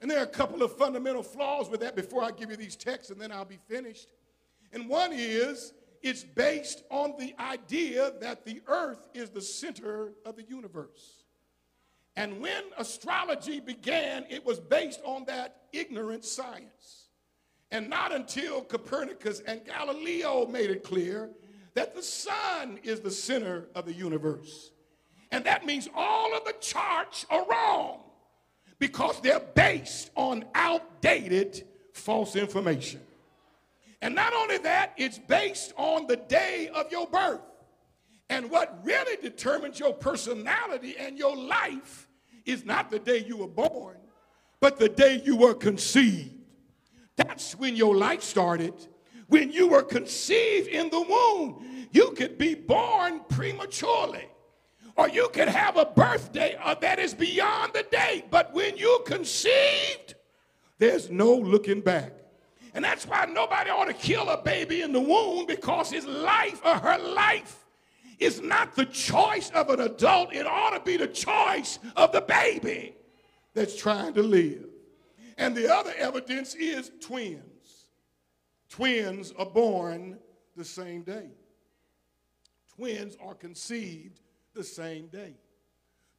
And 0.00 0.08
there 0.08 0.20
are 0.20 0.24
a 0.24 0.26
couple 0.28 0.62
of 0.62 0.76
fundamental 0.76 1.24
flaws 1.24 1.68
with 1.68 1.80
that 1.80 1.96
before 1.96 2.22
I 2.22 2.30
give 2.30 2.48
you 2.48 2.56
these 2.56 2.76
texts, 2.76 3.10
and 3.10 3.20
then 3.20 3.32
I'll 3.32 3.44
be 3.44 3.58
finished. 3.68 4.08
And 4.72 4.88
one 4.88 5.10
is 5.12 5.72
it's 6.00 6.22
based 6.22 6.84
on 6.90 7.14
the 7.18 7.34
idea 7.40 8.12
that 8.20 8.46
the 8.46 8.62
earth 8.68 9.08
is 9.14 9.30
the 9.30 9.42
center 9.42 10.12
of 10.24 10.36
the 10.36 10.44
universe. 10.44 11.24
And 12.14 12.40
when 12.40 12.62
astrology 12.78 13.58
began, 13.58 14.26
it 14.30 14.46
was 14.46 14.60
based 14.60 15.00
on 15.04 15.24
that 15.24 15.62
ignorant 15.72 16.24
science. 16.24 17.08
And 17.72 17.90
not 17.90 18.12
until 18.12 18.62
Copernicus 18.62 19.40
and 19.40 19.64
Galileo 19.64 20.46
made 20.46 20.70
it 20.70 20.84
clear 20.84 21.30
that 21.74 21.94
the 21.94 22.02
sun 22.02 22.78
is 22.82 23.00
the 23.00 23.10
center 23.10 23.66
of 23.74 23.86
the 23.86 23.92
universe. 23.92 24.70
And 25.30 25.44
that 25.44 25.64
means 25.64 25.88
all 25.94 26.36
of 26.36 26.44
the 26.44 26.54
charts 26.60 27.24
are 27.30 27.46
wrong 27.48 28.00
because 28.78 29.20
they're 29.20 29.40
based 29.40 30.10
on 30.16 30.44
outdated 30.54 31.64
false 31.92 32.34
information. 32.34 33.00
And 34.02 34.14
not 34.14 34.32
only 34.32 34.58
that, 34.58 34.94
it's 34.96 35.18
based 35.18 35.72
on 35.76 36.06
the 36.06 36.16
day 36.16 36.70
of 36.74 36.90
your 36.90 37.06
birth. 37.06 37.40
And 38.30 38.50
what 38.50 38.80
really 38.84 39.20
determines 39.20 39.78
your 39.78 39.92
personality 39.92 40.96
and 40.98 41.18
your 41.18 41.36
life 41.36 42.08
is 42.46 42.64
not 42.64 42.90
the 42.90 42.98
day 42.98 43.24
you 43.26 43.36
were 43.36 43.48
born, 43.48 43.96
but 44.60 44.78
the 44.78 44.88
day 44.88 45.20
you 45.24 45.36
were 45.36 45.54
conceived. 45.54 46.30
That's 47.16 47.54
when 47.56 47.76
your 47.76 47.94
life 47.94 48.22
started. 48.22 48.74
When 49.30 49.52
you 49.52 49.68
were 49.68 49.84
conceived 49.84 50.66
in 50.66 50.90
the 50.90 51.00
womb, 51.00 51.86
you 51.92 52.10
could 52.10 52.36
be 52.36 52.56
born 52.56 53.20
prematurely 53.28 54.26
or 54.96 55.08
you 55.08 55.28
could 55.32 55.46
have 55.46 55.76
a 55.76 55.86
birthday 55.86 56.58
uh, 56.60 56.74
that 56.74 56.98
is 56.98 57.14
beyond 57.14 57.72
the 57.72 57.84
date. 57.92 58.24
But 58.28 58.52
when 58.52 58.76
you 58.76 59.00
conceived, 59.06 60.16
there's 60.78 61.10
no 61.10 61.32
looking 61.32 61.80
back. 61.80 62.12
And 62.74 62.84
that's 62.84 63.06
why 63.06 63.24
nobody 63.26 63.70
ought 63.70 63.84
to 63.84 63.94
kill 63.94 64.28
a 64.28 64.42
baby 64.42 64.82
in 64.82 64.92
the 64.92 65.00
womb 65.00 65.46
because 65.46 65.92
his 65.92 66.06
life 66.06 66.60
or 66.64 66.74
her 66.74 66.98
life 66.98 67.64
is 68.18 68.40
not 68.40 68.74
the 68.74 68.86
choice 68.86 69.50
of 69.50 69.70
an 69.70 69.78
adult. 69.78 70.34
It 70.34 70.46
ought 70.46 70.70
to 70.70 70.80
be 70.80 70.96
the 70.96 71.06
choice 71.06 71.78
of 71.94 72.10
the 72.10 72.20
baby 72.20 72.96
that's 73.54 73.76
trying 73.76 74.14
to 74.14 74.24
live. 74.24 74.66
And 75.38 75.56
the 75.56 75.72
other 75.72 75.94
evidence 75.96 76.56
is 76.56 76.90
twins. 77.00 77.44
Twins 78.70 79.32
are 79.36 79.46
born 79.46 80.18
the 80.56 80.64
same 80.64 81.02
day. 81.02 81.30
Twins 82.76 83.16
are 83.20 83.34
conceived 83.34 84.20
the 84.54 84.64
same 84.64 85.08
day. 85.08 85.34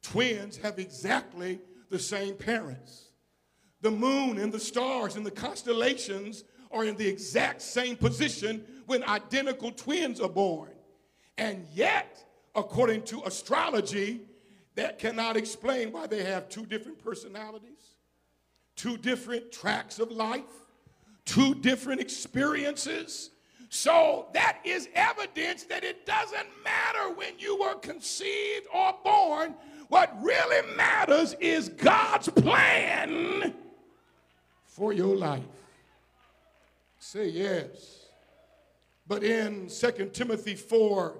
Twins 0.02 0.58
have 0.58 0.78
exactly 0.78 1.60
the 1.90 1.98
same 1.98 2.36
parents. 2.36 3.08
The 3.80 3.90
moon 3.90 4.38
and 4.38 4.52
the 4.52 4.60
stars 4.60 5.16
and 5.16 5.26
the 5.26 5.30
constellations 5.30 6.44
are 6.70 6.84
in 6.84 6.96
the 6.96 7.08
exact 7.08 7.62
same 7.62 7.96
position 7.96 8.64
when 8.86 9.02
identical 9.04 9.72
twins 9.72 10.20
are 10.20 10.28
born. 10.28 10.70
And 11.38 11.66
yet, 11.72 12.24
according 12.54 13.02
to 13.04 13.22
astrology, 13.24 14.20
that 14.74 14.98
cannot 14.98 15.36
explain 15.36 15.90
why 15.90 16.06
they 16.06 16.22
have 16.22 16.48
two 16.48 16.66
different 16.66 16.98
personalities, 16.98 17.96
two 18.76 18.96
different 18.96 19.52
tracks 19.52 19.98
of 19.98 20.10
life, 20.10 20.42
two 21.24 21.54
different 21.54 22.00
experiences, 22.00 23.30
so 23.68 24.26
that 24.34 24.58
is 24.64 24.88
evidence 24.94 25.64
that 25.64 25.82
it 25.82 26.04
doesn't 26.04 26.46
matter 26.62 27.14
when 27.14 27.38
you 27.38 27.58
were 27.58 27.74
conceived 27.76 28.66
or 28.74 28.94
born. 29.02 29.54
What 29.88 30.14
really 30.22 30.74
matters 30.76 31.34
is 31.40 31.68
God's 31.70 32.28
plan 32.28 33.54
for 34.66 34.92
your 34.92 35.16
life. 35.16 35.42
Say 36.98 37.28
yes. 37.28 38.06
But 39.06 39.24
in 39.24 39.68
2 39.68 40.10
Timothy 40.12 40.54
4 40.54 41.16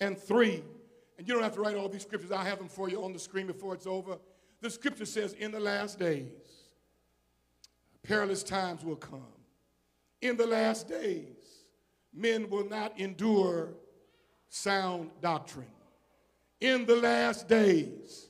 and 0.00 0.18
3, 0.18 0.62
and 1.18 1.28
you 1.28 1.34
don't 1.34 1.42
have 1.42 1.54
to 1.54 1.60
write 1.60 1.76
all 1.76 1.88
these 1.88 2.02
scriptures, 2.02 2.32
I'll 2.32 2.44
have 2.44 2.58
them 2.58 2.68
for 2.68 2.88
you 2.88 3.02
on 3.04 3.12
the 3.12 3.18
screen 3.18 3.46
before 3.46 3.74
it's 3.74 3.86
over. 3.86 4.18
The 4.60 4.70
scripture 4.70 5.06
says, 5.06 5.34
In 5.34 5.50
the 5.50 5.60
last 5.60 5.98
days, 5.98 6.28
perilous 8.02 8.42
times 8.42 8.84
will 8.84 8.96
come. 8.96 9.39
In 10.20 10.36
the 10.36 10.46
last 10.46 10.88
days, 10.88 11.64
men 12.12 12.50
will 12.50 12.68
not 12.68 12.98
endure 12.98 13.74
sound 14.48 15.10
doctrine. 15.22 15.66
In 16.60 16.84
the 16.84 16.96
last 16.96 17.48
days, 17.48 18.28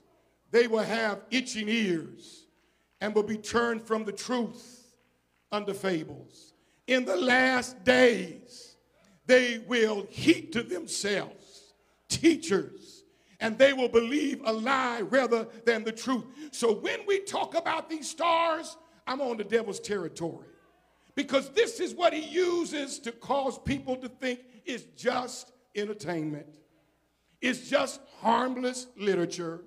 they 0.50 0.68
will 0.68 0.84
have 0.84 1.22
itching 1.30 1.68
ears 1.68 2.46
and 3.00 3.14
will 3.14 3.24
be 3.24 3.36
turned 3.36 3.82
from 3.82 4.04
the 4.04 4.12
truth 4.12 4.94
unto 5.50 5.72
fables. 5.72 6.52
In 6.86 7.04
the 7.04 7.16
last 7.16 7.82
days, 7.84 8.76
they 9.26 9.58
will 9.66 10.06
heap 10.10 10.52
to 10.52 10.62
themselves 10.62 11.74
teachers 12.08 13.04
and 13.40 13.56
they 13.56 13.72
will 13.72 13.88
believe 13.88 14.42
a 14.44 14.52
lie 14.52 15.00
rather 15.00 15.46
than 15.64 15.82
the 15.82 15.92
truth. 15.92 16.24
So 16.52 16.74
when 16.74 17.00
we 17.06 17.20
talk 17.20 17.54
about 17.54 17.88
these 17.88 18.08
stars, 18.08 18.76
I'm 19.06 19.20
on 19.20 19.38
the 19.38 19.44
devil's 19.44 19.80
territory 19.80 20.46
because 21.22 21.50
this 21.50 21.80
is 21.80 21.94
what 21.94 22.14
he 22.14 22.22
uses 22.22 22.98
to 22.98 23.12
cause 23.12 23.58
people 23.58 23.94
to 23.94 24.08
think 24.08 24.40
it's 24.64 24.84
just 24.96 25.52
entertainment. 25.74 26.46
It's 27.42 27.68
just 27.68 28.00
harmless 28.20 28.86
literature. 28.96 29.60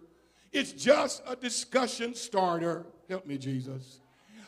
It's 0.52 0.72
just 0.72 1.22
a 1.28 1.36
discussion 1.36 2.16
starter. 2.16 2.88
Help 3.08 3.28
me, 3.28 3.38
Jesus. 3.38 4.00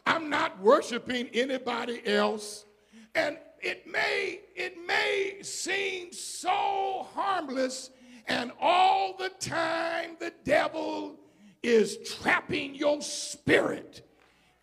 I'm 0.08 0.32
not 0.32 0.60
worshiping 0.60 1.30
anybody 1.32 2.02
else. 2.08 2.66
And 3.14 3.38
it 3.62 3.86
may, 3.86 4.42
it 4.56 4.76
may 4.88 5.38
seem 5.44 6.12
so 6.12 7.06
harmless, 7.14 7.92
and 8.28 8.52
all 8.60 9.16
the 9.16 9.30
time 9.30 10.18
the 10.20 10.34
devil 10.44 11.20
is 11.62 11.98
trapping 12.20 12.74
your 12.74 13.00
spirit 13.02 14.02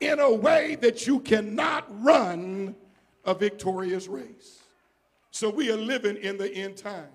in 0.03 0.19
a 0.19 0.33
way 0.33 0.75
that 0.77 1.07
you 1.07 1.21
cannot 1.21 1.87
run 2.03 2.75
a 3.25 3.35
victorious 3.35 4.09
race. 4.09 4.63
So 5.31 5.49
we 5.49 5.71
are 5.71 5.77
living 5.77 6.17
in 6.17 6.37
the 6.37 6.53
end 6.53 6.77
times. 6.77 7.07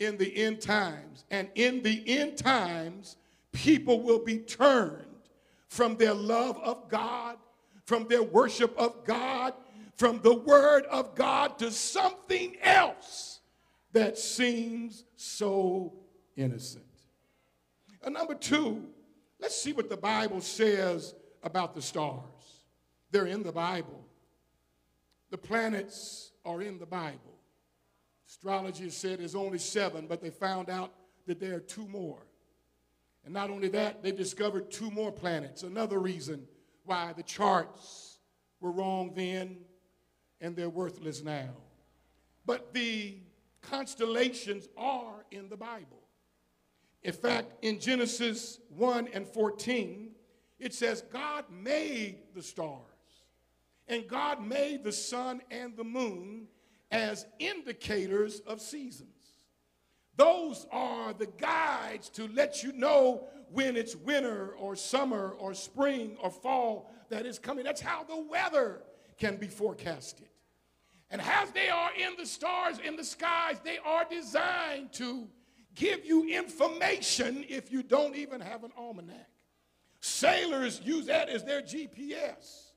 In 0.00 0.16
the 0.16 0.34
end 0.36 0.60
times. 0.60 1.24
And 1.30 1.48
in 1.54 1.82
the 1.82 2.02
end 2.08 2.38
times, 2.38 3.16
people 3.52 4.00
will 4.00 4.24
be 4.24 4.38
turned 4.38 5.04
from 5.68 5.96
their 5.96 6.14
love 6.14 6.58
of 6.58 6.88
God, 6.88 7.36
from 7.84 8.08
their 8.08 8.22
worship 8.22 8.76
of 8.78 9.04
God, 9.04 9.52
from 9.96 10.20
the 10.22 10.34
word 10.34 10.84
of 10.86 11.14
God 11.14 11.58
to 11.58 11.70
something 11.70 12.56
else 12.62 13.40
that 13.92 14.16
seems 14.16 15.04
so 15.16 15.92
innocent. 16.36 16.84
And 18.02 18.14
number 18.14 18.34
two, 18.34 18.86
let's 19.40 19.60
see 19.60 19.72
what 19.72 19.90
the 19.90 19.96
Bible 19.96 20.40
says 20.40 21.14
about 21.42 21.74
the 21.74 21.82
stars. 21.82 22.22
They're 23.10 23.26
in 23.26 23.42
the 23.42 23.52
Bible. 23.52 24.04
The 25.30 25.38
planets 25.38 26.32
are 26.44 26.62
in 26.62 26.78
the 26.78 26.86
Bible. 26.86 27.38
Astrology 28.28 28.90
said 28.90 29.20
there's 29.20 29.34
only 29.34 29.58
seven, 29.58 30.06
but 30.06 30.20
they 30.20 30.30
found 30.30 30.68
out 30.68 30.92
that 31.26 31.40
there 31.40 31.56
are 31.56 31.60
two 31.60 31.86
more. 31.88 32.26
And 33.24 33.34
not 33.34 33.50
only 33.50 33.68
that, 33.68 34.02
they 34.02 34.12
discovered 34.12 34.70
two 34.70 34.90
more 34.90 35.12
planets. 35.12 35.62
Another 35.62 35.98
reason 35.98 36.46
why 36.84 37.12
the 37.14 37.22
charts 37.22 38.18
were 38.60 38.70
wrong 38.70 39.12
then 39.14 39.58
and 40.40 40.56
they're 40.56 40.70
worthless 40.70 41.22
now. 41.22 41.50
But 42.46 42.72
the 42.72 43.18
constellations 43.60 44.68
are 44.76 45.24
in 45.30 45.48
the 45.48 45.56
Bible. 45.56 46.02
In 47.02 47.12
fact, 47.12 47.52
in 47.62 47.78
Genesis 47.78 48.58
1 48.70 49.08
and 49.12 49.26
14, 49.26 50.07
it 50.58 50.74
says, 50.74 51.02
God 51.12 51.44
made 51.50 52.18
the 52.34 52.42
stars, 52.42 52.82
and 53.86 54.08
God 54.08 54.44
made 54.44 54.84
the 54.84 54.92
sun 54.92 55.40
and 55.50 55.76
the 55.76 55.84
moon 55.84 56.48
as 56.90 57.26
indicators 57.38 58.40
of 58.40 58.60
seasons. 58.60 59.10
Those 60.16 60.66
are 60.72 61.12
the 61.12 61.26
guides 61.26 62.08
to 62.10 62.28
let 62.28 62.64
you 62.64 62.72
know 62.72 63.28
when 63.52 63.76
it's 63.76 63.94
winter 63.94 64.54
or 64.58 64.74
summer 64.74 65.36
or 65.38 65.54
spring 65.54 66.16
or 66.20 66.30
fall 66.30 66.90
that 67.08 67.24
is 67.24 67.38
coming. 67.38 67.64
That's 67.64 67.80
how 67.80 68.02
the 68.02 68.18
weather 68.18 68.82
can 69.16 69.36
be 69.36 69.46
forecasted. 69.46 70.28
And 71.10 71.20
as 71.22 71.50
they 71.52 71.70
are 71.70 71.90
in 71.96 72.16
the 72.18 72.26
stars 72.26 72.78
in 72.84 72.96
the 72.96 73.04
skies, 73.04 73.60
they 73.64 73.78
are 73.78 74.04
designed 74.10 74.92
to 74.94 75.28
give 75.74 76.04
you 76.04 76.28
information 76.28 77.44
if 77.48 77.70
you 77.72 77.82
don't 77.82 78.16
even 78.16 78.40
have 78.40 78.64
an 78.64 78.72
almanac. 78.76 79.30
Sailors 80.00 80.80
use 80.84 81.06
that 81.06 81.28
as 81.28 81.44
their 81.44 81.62
GPS. 81.62 82.68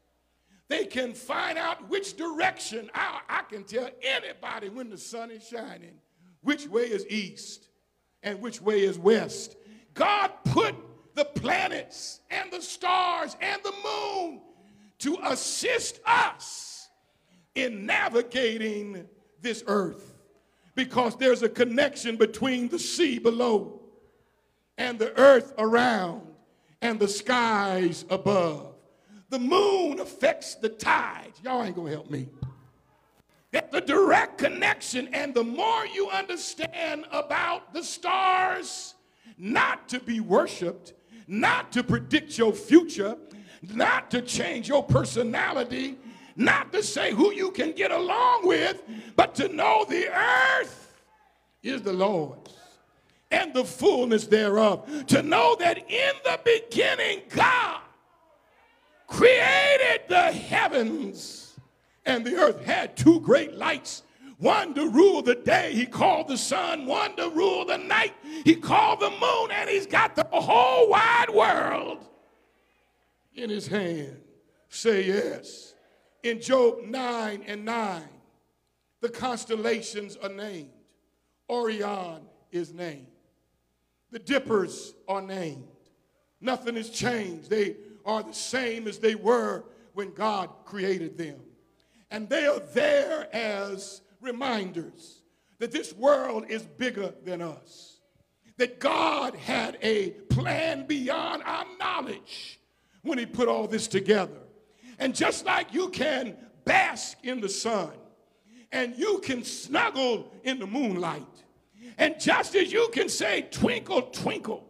They 0.68 0.86
can 0.86 1.13
find 1.13 1.58
out 1.58 1.90
which 1.90 2.16
direction. 2.16 2.90
I, 2.94 3.20
I 3.28 3.42
can 3.44 3.63
tell 3.63 3.90
anybody 4.01 4.70
when 4.70 4.90
the 4.90 4.98
sun 4.98 5.30
is 5.30 5.48
shining 5.48 6.00
which 6.42 6.68
way 6.68 6.84
is 6.84 7.06
east 7.10 7.68
and 8.24 8.42
which 8.42 8.62
way 8.62 8.82
is 8.82 8.98
west. 8.98 9.58
God 9.94 10.32
put 10.46 10.75
the 11.13 11.25
planets 11.25 12.22
and 12.30 12.51
the 12.51 12.62
stars 12.62 13.36
and 13.42 13.62
the 13.63 13.74
moon 13.84 14.42
to 15.00 15.18
assist 15.24 16.00
us 16.06 16.90
in 17.56 17.86
navigating 17.86 19.07
this 19.42 19.64
earth 19.68 20.22
because 20.75 21.18
there's 21.18 21.44
a 21.44 21.50
connection 21.50 22.16
between 22.16 22.70
the 22.70 22.79
sea 22.79 23.20
below 23.20 23.81
and 24.77 24.98
the 24.98 25.18
earth 25.20 25.53
around 25.57 26.22
and 26.81 27.00
the 27.00 27.07
skies 27.07 28.05
above. 28.09 28.74
The 29.29 29.39
moon 29.39 30.00
affects 30.00 30.55
the 30.55 30.70
tides. 30.70 31.39
Y'all 31.44 31.63
ain't 31.63 31.75
gonna 31.75 31.91
help 31.91 32.09
me. 32.09 32.27
That's 33.51 33.72
the 33.72 33.81
direct 33.81 34.37
connection. 34.37 35.09
And 35.13 35.33
the 35.33 35.44
more 35.44 35.85
you 35.85 36.09
understand 36.09 37.05
about 37.11 37.74
the 37.74 37.83
stars, 37.83 38.96
not 39.37 39.89
to 39.89 40.00
be 40.00 40.20
worshiped, 40.20 40.94
not 41.27 41.72
to 41.74 41.83
predict 41.83 42.37
your 42.37 42.53
future, 42.53 43.17
not 43.74 44.11
to 44.11 44.22
change 44.22 44.67
your 44.67 44.83
personality, 44.83 45.98
not 46.35 46.72
to 46.74 46.81
say 46.81 47.11
who 47.11 47.31
you 47.31 47.51
can 47.51 47.72
get 47.72 47.91
along 47.91 48.48
with, 48.48 48.81
but 49.15 49.35
to 49.35 49.50
know 49.50 49.85
the 49.87 50.07
earth 50.09 51.01
is 51.61 51.81
the 51.81 51.94
Lord's 51.94 52.60
and 53.31 53.53
the 53.53 53.63
fullness 53.63 54.27
thereof. 54.27 54.87
To 55.07 55.24
know 55.24 55.55
that 55.59 55.77
in 55.89 56.13
the 56.24 56.39
beginning, 56.44 57.22
God 57.29 57.81
created 59.07 60.01
the 60.07 60.31
heavens 60.31 61.59
and 62.05 62.25
the 62.25 62.35
earth, 62.35 62.63
had 62.63 62.98
two 62.98 63.20
great 63.22 63.53
lights. 63.55 64.03
One 64.37 64.74
to 64.74 64.89
rule 64.89 65.22
the 65.22 65.35
day, 65.35 65.72
he 65.74 65.85
called 65.85 66.27
the 66.27 66.37
sun. 66.37 66.87
One 66.87 67.15
to 67.17 67.29
rule 67.29 67.63
the 67.63 67.77
night, 67.77 68.13
he 68.44 68.55
called 68.55 69.00
the 69.00 69.11
moon. 69.11 69.51
And 69.51 69.70
he's 69.70 69.85
got 69.85 70.15
the 70.15 70.24
whole 70.31 70.89
wide 70.89 71.29
world 71.29 72.00
in 73.35 73.51
his 73.51 73.67
hand. 73.67 74.17
Say 74.70 75.05
yes. 75.05 75.75
In 76.24 76.41
Job 76.41 76.83
9 76.83 77.44
and 77.46 77.65
9, 77.65 78.03
the 79.01 79.09
constellations 79.09 80.17
are 80.17 80.29
named. 80.29 80.70
Orion 81.50 82.22
is 82.51 82.74
named. 82.74 83.07
The 84.11 84.19
dippers 84.19 84.93
are 85.07 85.21
named. 85.21 85.63
Nothing 86.39 86.75
has 86.75 86.89
changed. 86.89 87.50
They 87.50 87.75
are 88.05 88.24
the 88.24 88.33
same 88.33 88.87
as 88.87 88.97
they 88.97 89.15
were 89.15 89.63
when 89.93 90.13
God 90.13 90.50
created 90.65 91.17
them. 91.17 91.39
And 92.09 92.27
they 92.27 92.45
are 92.45 92.59
there 92.74 93.33
as 93.33 94.01
reminders 94.19 95.21
that 95.59 95.71
this 95.71 95.93
world 95.93 96.45
is 96.50 96.63
bigger 96.63 97.13
than 97.24 97.41
us. 97.41 98.00
That 98.57 98.79
God 98.79 99.35
had 99.35 99.77
a 99.81 100.09
plan 100.29 100.85
beyond 100.87 101.43
our 101.45 101.65
knowledge 101.79 102.59
when 103.03 103.17
He 103.17 103.25
put 103.25 103.47
all 103.47 103.67
this 103.67 103.87
together. 103.87 104.37
And 105.00 105.15
just 105.15 105.45
like 105.45 105.74
you 105.74 105.89
can 105.89 106.35
bask 106.65 107.17
in 107.24 107.41
the 107.41 107.50
sun 107.50 107.91
and 108.71 108.95
you 108.97 109.19
can 109.19 109.43
snuggle 109.43 110.31
in 110.43 110.59
the 110.59 110.67
moonlight, 110.67 111.41
and 111.98 112.20
just 112.20 112.56
as 112.56 112.72
you 112.72 112.90
can 112.92 113.10
say, 113.10 113.48
twinkle, 113.51 114.04
twinkle, 114.04 114.64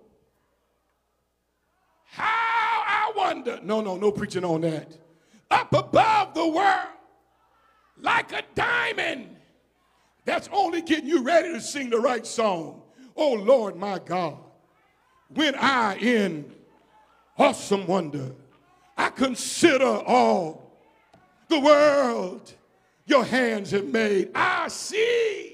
how 2.05 2.25
I 2.25 3.11
wonder, 3.15 3.59
no, 3.63 3.81
no, 3.81 3.97
no 3.97 4.11
preaching 4.11 4.43
on 4.43 4.61
that, 4.61 4.97
up 5.49 5.73
above 5.73 6.33
the 6.33 6.47
world, 6.47 6.87
like 7.99 8.31
a 8.33 8.43
diamond, 8.55 9.35
that's 10.25 10.49
only 10.51 10.81
getting 10.81 11.07
you 11.07 11.23
ready 11.23 11.53
to 11.53 11.61
sing 11.61 11.89
the 11.89 11.99
right 11.99 12.25
song. 12.25 12.81
Oh 13.15 13.33
Lord, 13.33 13.75
my 13.75 13.99
God, 13.99 14.37
when 15.33 15.55
I 15.55 15.95
in 15.97 16.53
awesome 17.37 17.87
wonder, 17.87 18.35
I 18.97 19.09
consider 19.09 19.85
all 19.85 20.71
the 21.47 21.59
world 21.59 22.53
your 23.05 23.25
hands 23.25 23.71
have 23.71 23.87
made. 23.87 24.29
I 24.35 24.67
see 24.67 25.50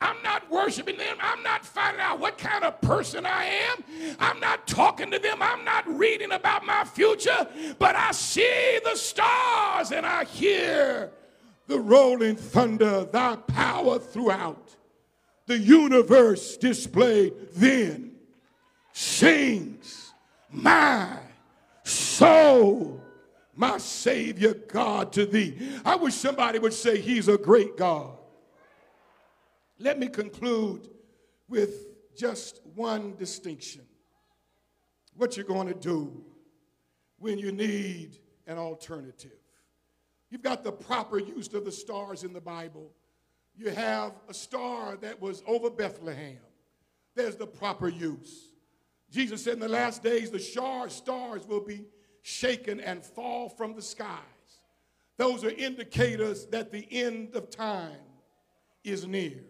I'm 0.00 0.22
not 0.22 0.50
worshiping 0.50 0.98
them. 0.98 1.16
I'm 1.20 1.42
not 1.42 1.64
finding 1.64 2.02
out 2.02 2.20
what 2.20 2.36
kind 2.36 2.64
of 2.64 2.80
person 2.80 3.24
I 3.24 3.44
am. 3.44 4.16
I'm 4.20 4.38
not 4.40 4.66
talking 4.66 5.10
to 5.10 5.18
them. 5.18 5.40
I'm 5.40 5.64
not 5.64 5.86
reading 5.88 6.32
about 6.32 6.66
my 6.66 6.84
future. 6.84 7.48
But 7.78 7.96
I 7.96 8.12
see 8.12 8.78
the 8.84 8.96
stars 8.96 9.92
and 9.92 10.04
I 10.04 10.24
hear 10.24 11.12
the 11.66 11.80
rolling 11.80 12.36
thunder, 12.36 13.04
thy 13.04 13.36
power 13.36 13.98
throughout 13.98 14.76
the 15.46 15.58
universe 15.58 16.56
displayed 16.56 17.32
then 17.54 18.12
sings 18.92 20.12
my 20.50 21.18
soul, 21.84 23.00
my 23.54 23.78
Savior 23.78 24.54
God 24.54 25.12
to 25.12 25.24
thee. 25.24 25.56
I 25.84 25.96
wish 25.96 26.14
somebody 26.14 26.58
would 26.58 26.74
say, 26.74 27.00
He's 27.00 27.28
a 27.28 27.38
great 27.38 27.76
God. 27.76 28.15
Let 29.78 29.98
me 29.98 30.08
conclude 30.08 30.88
with 31.48 31.86
just 32.16 32.60
one 32.74 33.14
distinction. 33.16 33.82
What 35.16 35.36
you're 35.36 35.46
going 35.46 35.68
to 35.68 35.74
do 35.74 36.24
when 37.18 37.38
you 37.38 37.52
need 37.52 38.18
an 38.46 38.58
alternative. 38.58 39.32
You've 40.30 40.42
got 40.42 40.64
the 40.64 40.72
proper 40.72 41.18
use 41.18 41.52
of 41.54 41.64
the 41.64 41.72
stars 41.72 42.24
in 42.24 42.32
the 42.32 42.40
Bible. 42.40 42.90
You 43.54 43.70
have 43.70 44.12
a 44.28 44.34
star 44.34 44.96
that 44.96 45.20
was 45.20 45.42
over 45.46 45.70
Bethlehem. 45.70 46.38
There's 47.14 47.36
the 47.36 47.46
proper 47.46 47.88
use. 47.88 48.52
Jesus 49.10 49.44
said 49.44 49.54
in 49.54 49.60
the 49.60 49.68
last 49.68 50.02
days, 50.02 50.30
the 50.30 50.38
stars 50.38 51.46
will 51.46 51.60
be 51.60 51.86
shaken 52.22 52.80
and 52.80 53.04
fall 53.04 53.48
from 53.48 53.74
the 53.74 53.82
skies. 53.82 54.20
Those 55.16 55.44
are 55.44 55.50
indicators 55.50 56.46
that 56.46 56.72
the 56.72 56.86
end 56.90 57.34
of 57.34 57.48
time 57.48 57.96
is 58.84 59.06
near. 59.06 59.40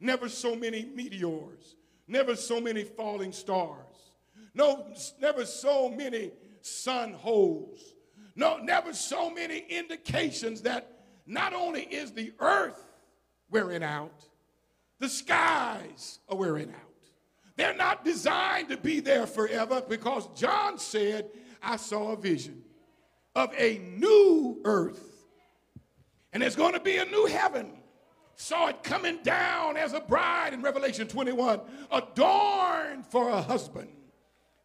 Never 0.00 0.28
so 0.28 0.54
many 0.54 0.84
meteors, 0.84 1.76
never 2.06 2.36
so 2.36 2.60
many 2.60 2.84
falling 2.84 3.32
stars, 3.32 4.12
no, 4.54 4.86
never 5.20 5.44
so 5.44 5.88
many 5.88 6.32
sun 6.60 7.12
holes, 7.12 7.94
no, 8.34 8.58
never 8.58 8.92
so 8.92 9.30
many 9.30 9.64
indications 9.68 10.62
that 10.62 11.00
not 11.26 11.54
only 11.54 11.82
is 11.82 12.12
the 12.12 12.32
earth 12.40 12.80
wearing 13.50 13.82
out, 13.82 14.26
the 14.98 15.08
skies 15.08 16.20
are 16.28 16.36
wearing 16.36 16.70
out. 16.70 17.10
They're 17.56 17.74
not 17.74 18.04
designed 18.04 18.68
to 18.68 18.76
be 18.76 19.00
there 19.00 19.26
forever 19.26 19.82
because 19.86 20.28
John 20.34 20.78
said, 20.78 21.30
I 21.62 21.76
saw 21.76 22.12
a 22.12 22.16
vision 22.16 22.62
of 23.34 23.52
a 23.56 23.78
new 23.78 24.60
earth. 24.64 25.02
And 26.32 26.42
there's 26.42 26.56
going 26.56 26.74
to 26.74 26.80
be 26.80 26.98
a 26.98 27.04
new 27.06 27.26
heaven. 27.26 27.72
Saw 28.36 28.68
it 28.68 28.82
coming 28.82 29.18
down 29.22 29.78
as 29.78 29.94
a 29.94 30.00
bride 30.00 30.52
in 30.52 30.60
Revelation 30.60 31.08
21, 31.08 31.58
adorned 31.90 33.06
for 33.06 33.30
a 33.30 33.40
husband. 33.40 33.88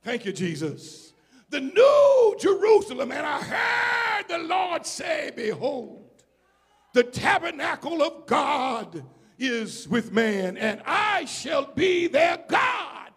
Thank 0.03 0.25
you, 0.25 0.33
Jesus. 0.33 1.13
The 1.49 1.61
new 1.61 2.35
Jerusalem. 2.37 3.11
And 3.11 3.25
I 3.25 3.41
heard 3.41 4.27
the 4.27 4.39
Lord 4.39 4.85
say, 4.85 5.31
Behold, 5.35 6.23
the 6.93 7.03
tabernacle 7.03 8.01
of 8.01 8.25
God 8.25 9.05
is 9.39 9.87
with 9.87 10.11
man, 10.11 10.57
and 10.57 10.81
I 10.85 11.23
shall 11.25 11.65
be 11.65 12.07
their 12.07 12.43
God, 12.49 13.11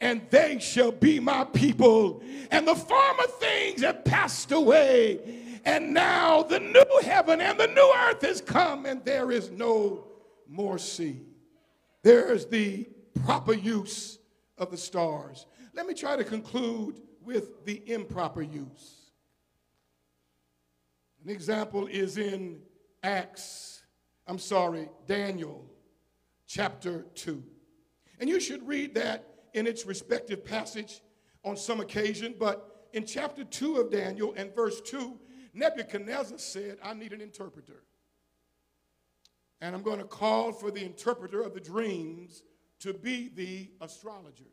and 0.00 0.20
they 0.30 0.58
shall 0.58 0.90
be 0.92 1.20
my 1.20 1.44
people. 1.44 2.22
And 2.50 2.66
the 2.66 2.74
former 2.74 3.26
things 3.38 3.82
have 3.82 4.04
passed 4.04 4.50
away, 4.50 5.44
and 5.66 5.92
now 5.92 6.42
the 6.42 6.60
new 6.60 7.00
heaven 7.02 7.42
and 7.42 7.60
the 7.60 7.66
new 7.66 7.94
earth 8.08 8.22
has 8.22 8.40
come, 8.40 8.86
and 8.86 9.04
there 9.04 9.30
is 9.30 9.50
no 9.50 10.06
more 10.48 10.78
sea. 10.78 11.20
There's 12.02 12.46
the 12.46 12.88
proper 13.24 13.52
use 13.52 14.18
of 14.56 14.70
the 14.70 14.78
stars. 14.78 15.46
Let 15.74 15.86
me 15.86 15.92
try 15.92 16.16
to 16.16 16.24
conclude 16.24 17.02
with 17.22 17.66
the 17.66 17.82
improper 17.92 18.40
use. 18.40 19.10
An 21.22 21.30
example 21.30 21.86
is 21.88 22.16
in 22.16 22.60
Acts 23.02 23.76
I'm 24.26 24.38
sorry, 24.38 24.88
Daniel 25.06 25.64
chapter 26.46 27.06
2. 27.14 27.42
And 28.18 28.28
you 28.28 28.40
should 28.40 28.66
read 28.66 28.94
that 28.94 29.24
in 29.54 29.66
its 29.66 29.86
respective 29.86 30.44
passage 30.44 31.00
on 31.44 31.56
some 31.56 31.80
occasion, 31.80 32.34
but 32.38 32.88
in 32.92 33.06
chapter 33.06 33.44
2 33.44 33.76
of 33.76 33.90
Daniel 33.90 34.34
and 34.36 34.54
verse 34.54 34.80
2, 34.80 35.16
Nebuchadnezzar 35.56 36.38
said, 36.38 36.76
I 36.84 36.92
need 36.92 37.12
an 37.12 37.22
interpreter. 37.22 37.82
And 39.62 39.74
I'm 39.74 39.82
going 39.82 39.98
to 39.98 40.04
call 40.04 40.52
for 40.52 40.70
the 40.70 40.84
interpreter 40.84 41.40
of 41.40 41.54
the 41.54 41.60
dreams 41.60 42.42
to 42.80 42.92
be 42.92 43.30
the 43.34 43.70
astrologers. 43.80 44.44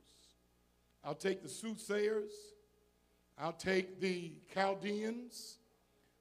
I'll 1.04 1.13
take 1.13 1.44
the 1.44 1.50
soothsayers, 1.50 2.32
I'll 3.38 3.52
take 3.52 4.00
the 4.00 4.32
Chaldeans, 4.54 5.58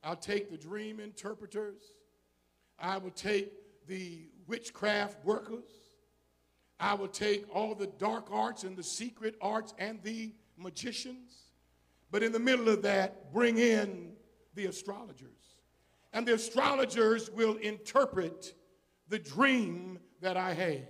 I'll 0.03 0.16
take 0.16 0.51
the 0.51 0.57
dream 0.57 0.99
interpreters, 0.99 1.81
I 2.77 2.99
will 2.99 3.11
take 3.12 3.53
the 3.87 4.23
witchcraft 4.49 5.25
workers. 5.25 5.71
I 6.81 6.95
will 6.95 7.07
take 7.07 7.45
all 7.55 7.77
the 7.77 7.87
dark 7.87 8.27
arts 8.33 8.64
and 8.64 8.77
the 8.77 8.83
secret 8.83 9.37
arts 9.40 9.73
and 9.79 10.03
the 10.03 10.33
magicians. 10.57 11.53
But 12.11 12.25
in 12.25 12.33
the 12.33 12.40
middle 12.40 12.68
of 12.68 12.83
that, 12.83 13.33
bring 13.33 13.59
in 13.59 14.14
the 14.54 14.66
astrologers. 14.66 15.56
And 16.12 16.26
the 16.26 16.34
astrologers 16.34 17.30
will 17.30 17.56
interpret 17.56 18.54
the 19.08 19.18
dream 19.18 19.98
that 20.20 20.36
I 20.36 20.52
had. 20.52 20.88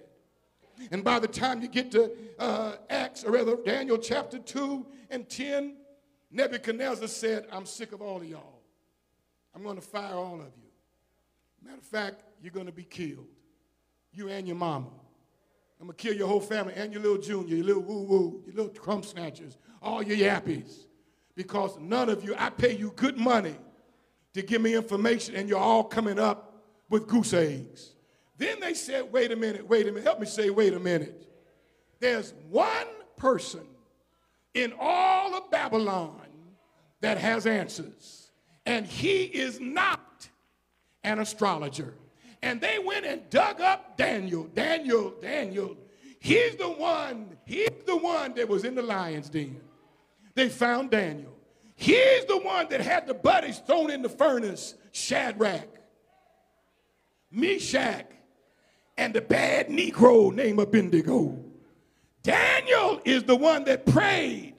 And 0.91 1.05
by 1.05 1.19
the 1.19 1.29
time 1.29 1.63
you 1.63 1.69
get 1.69 1.93
to 1.93 2.13
uh, 2.39 2.77
Acts, 2.91 3.25
or 3.25 3.33
rather 3.33 3.57
Daniel 3.57 3.99
chapter 3.99 4.39
2 4.39 4.87
and 5.11 5.29
10, 5.29 5.77
Nebuchadnezzar 6.31 7.09
said, 7.09 7.47
I'm 7.53 7.67
sick 7.67 7.93
of 7.93 8.01
all 8.01 8.17
of 8.17 8.25
y'all. 8.25 8.63
I'm 9.55 9.63
going 9.63 9.77
to 9.77 9.83
fire 9.83 10.15
all 10.15 10.37
of 10.37 10.53
you. 10.57 10.71
Matter 11.63 11.79
of 11.79 11.85
fact, 11.85 12.25
you're 12.43 12.53
going 12.53 12.67
to 12.67 12.73
be 12.73 12.85
killed. 12.85 13.29
You 14.13 14.29
and 14.29 14.47
your 14.47 14.57
mama. 14.57 14.89
I'm 15.81 15.87
going 15.87 15.97
to 15.97 16.03
kill 16.03 16.15
your 16.15 16.29
whole 16.29 16.41
family 16.41 16.75
and 16.75 16.93
your 16.93 17.03
little 17.03 17.19
junior, 17.19 17.57
your 17.57 17.65
little 17.65 17.83
woo 17.83 18.03
woo, 18.03 18.43
your 18.47 18.55
little 18.55 18.73
crumb 18.73 19.03
snatchers, 19.03 19.59
all 19.81 20.03
your 20.03 20.17
yappies. 20.17 20.87
Because 21.35 21.79
none 21.79 22.09
of 22.09 22.25
you, 22.25 22.35
I 22.39 22.51
pay 22.51 22.77
you 22.77 22.93
good 22.97 23.17
money 23.17 23.57
to 24.35 24.43
give 24.43 24.61
me 24.61 24.75
information, 24.75 25.35
and 25.35 25.49
you're 25.49 25.59
all 25.59 25.85
coming 25.85 26.19
up 26.19 26.63
with 26.89 27.07
goose 27.07 27.33
eggs. 27.33 27.93
Then 28.37 28.61
they 28.61 28.75
said, 28.75 29.13
wait 29.13 29.31
a 29.33 29.37
minute, 29.37 29.67
wait 29.67 29.87
a 29.87 29.93
minute. 29.93 30.05
Help 30.05 30.21
me 30.21 30.27
say, 30.27 30.51
wait 30.51 30.75
a 30.75 30.81
minute. 30.81 31.29
There's 32.01 32.35
one 32.51 32.89
person 33.17 33.67
in 34.55 34.73
all 34.79 35.35
of 35.35 35.51
Babylon 35.51 36.21
that 37.01 37.19
has 37.19 37.47
answers, 37.47 38.31
and 38.67 38.87
he 38.87 39.23
is 39.23 39.61
not 39.61 40.29
an 41.05 41.19
astrologer. 41.19 41.95
And 42.43 42.61
they 42.61 42.79
went 42.79 43.07
and 43.07 43.29
dug 43.31 43.61
up 43.61 43.97
Daniel. 43.97 44.45
Daniel, 44.55 45.15
Daniel. 45.21 45.77
He's 46.19 46.57
the 46.57 46.69
one, 46.69 47.37
he's 47.45 47.71
the 47.87 47.97
one 47.97 48.35
that 48.35 48.49
was 48.49 48.65
in 48.65 48.75
the 48.75 48.83
lion's 48.83 49.29
den. 49.29 49.61
They 50.35 50.49
found 50.49 50.91
Daniel. 50.91 51.37
He's 51.75 52.25
the 52.27 52.39
one 52.39 52.69
that 52.71 52.81
had 52.81 53.07
the 53.07 53.15
buddies 53.15 53.59
thrown 53.59 53.91
in 53.91 54.03
the 54.03 54.09
furnace 54.09 54.75
Shadrach, 54.93 55.69
Meshach, 57.31 58.07
and 58.97 59.15
the 59.15 59.21
bad 59.21 59.69
Negro 59.69 60.33
named 60.33 60.61
Abednego. 60.61 61.39
Daniel 62.23 63.01
is 63.05 63.25
the 63.25 63.35
one 63.35 63.65
that 63.65 63.85
prayed 63.87 64.55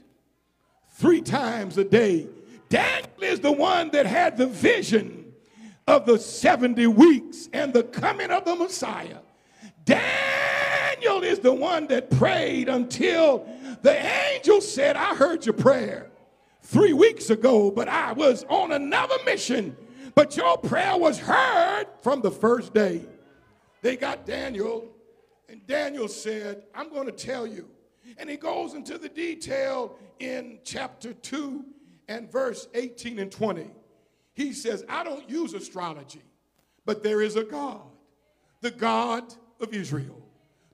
three 0.91 1.21
times 1.21 1.77
a 1.77 1.83
day. 1.83 2.27
Daniel 2.69 3.21
is 3.21 3.39
the 3.39 3.51
one 3.51 3.89
that 3.91 4.05
had 4.05 4.37
the 4.37 4.47
vision 4.47 5.33
of 5.87 6.05
the 6.05 6.17
70 6.17 6.87
weeks 6.87 7.49
and 7.53 7.73
the 7.73 7.83
coming 7.83 8.31
of 8.31 8.45
the 8.45 8.55
Messiah. 8.55 9.19
Daniel 9.85 11.23
is 11.23 11.39
the 11.39 11.53
one 11.53 11.87
that 11.87 12.09
prayed 12.09 12.69
until 12.69 13.47
the 13.83 14.33
angel 14.33 14.61
said, 14.61 14.95
I 14.95 15.13
heard 15.13 15.45
your 15.45 15.53
prayer 15.53 16.09
three 16.61 16.93
weeks 16.93 17.29
ago, 17.29 17.69
but 17.69 17.87
I 17.87 18.13
was 18.13 18.45
on 18.49 18.71
another 18.71 19.17
mission. 19.25 19.75
But 20.15 20.37
your 20.37 20.57
prayer 20.57 20.97
was 20.97 21.19
heard 21.19 21.85
from 22.01 22.21
the 22.21 22.31
first 22.31 22.73
day. 22.73 23.05
They 23.81 23.97
got 23.97 24.25
Daniel, 24.25 24.87
and 25.49 25.65
Daniel 25.67 26.07
said, 26.07 26.63
I'm 26.73 26.89
going 26.89 27.07
to 27.07 27.11
tell 27.11 27.45
you. 27.45 27.69
And 28.17 28.29
he 28.29 28.37
goes 28.37 28.73
into 28.73 28.97
the 28.97 29.09
detail 29.09 29.97
in 30.19 30.59
chapter 30.63 31.13
2 31.13 31.65
and 32.07 32.31
verse 32.31 32.67
18 32.73 33.19
and 33.19 33.31
20. 33.31 33.69
He 34.33 34.53
says, 34.53 34.85
I 34.87 35.03
don't 35.03 35.29
use 35.29 35.53
astrology, 35.53 36.23
but 36.85 37.03
there 37.03 37.21
is 37.21 37.35
a 37.35 37.43
God, 37.43 37.81
the 38.61 38.71
God 38.71 39.33
of 39.59 39.73
Israel, 39.73 40.21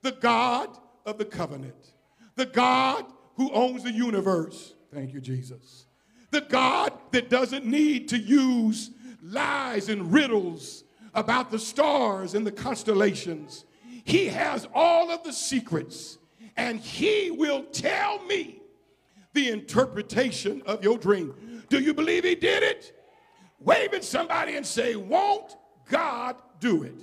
the 0.01 0.11
God 0.11 0.77
of 1.05 1.17
the 1.17 1.25
covenant, 1.25 1.93
the 2.39 2.45
God 2.45 3.05
who 3.35 3.51
owns 3.51 3.83
the 3.83 3.91
universe. 3.91 4.73
Thank 4.93 5.13
you, 5.13 5.21
Jesus. 5.21 5.85
The 6.31 6.41
God 6.41 6.93
that 7.11 7.29
doesn't 7.29 7.65
need 7.65 8.09
to 8.09 8.17
use 8.17 8.91
lies 9.21 9.89
and 9.89 10.11
riddles 10.11 10.83
about 11.13 11.51
the 11.51 11.59
stars 11.59 12.33
and 12.33 12.45
the 12.45 12.51
constellations. 12.51 13.65
He 14.03 14.27
has 14.27 14.67
all 14.73 15.11
of 15.11 15.23
the 15.23 15.33
secrets, 15.33 16.17
and 16.57 16.79
He 16.79 17.31
will 17.31 17.63
tell 17.63 18.23
me 18.25 18.61
the 19.33 19.49
interpretation 19.49 20.61
of 20.65 20.83
your 20.83 20.97
dream. 20.97 21.63
Do 21.69 21.79
you 21.79 21.93
believe 21.93 22.23
He 22.23 22.35
did 22.35 22.63
it? 22.63 22.95
wave 23.59 23.93
at 23.93 24.03
somebody 24.03 24.55
and 24.55 24.65
say, 24.65 24.95
Won't 24.95 25.57
God 25.89 26.35
do 26.59 26.83
it? 26.83 26.95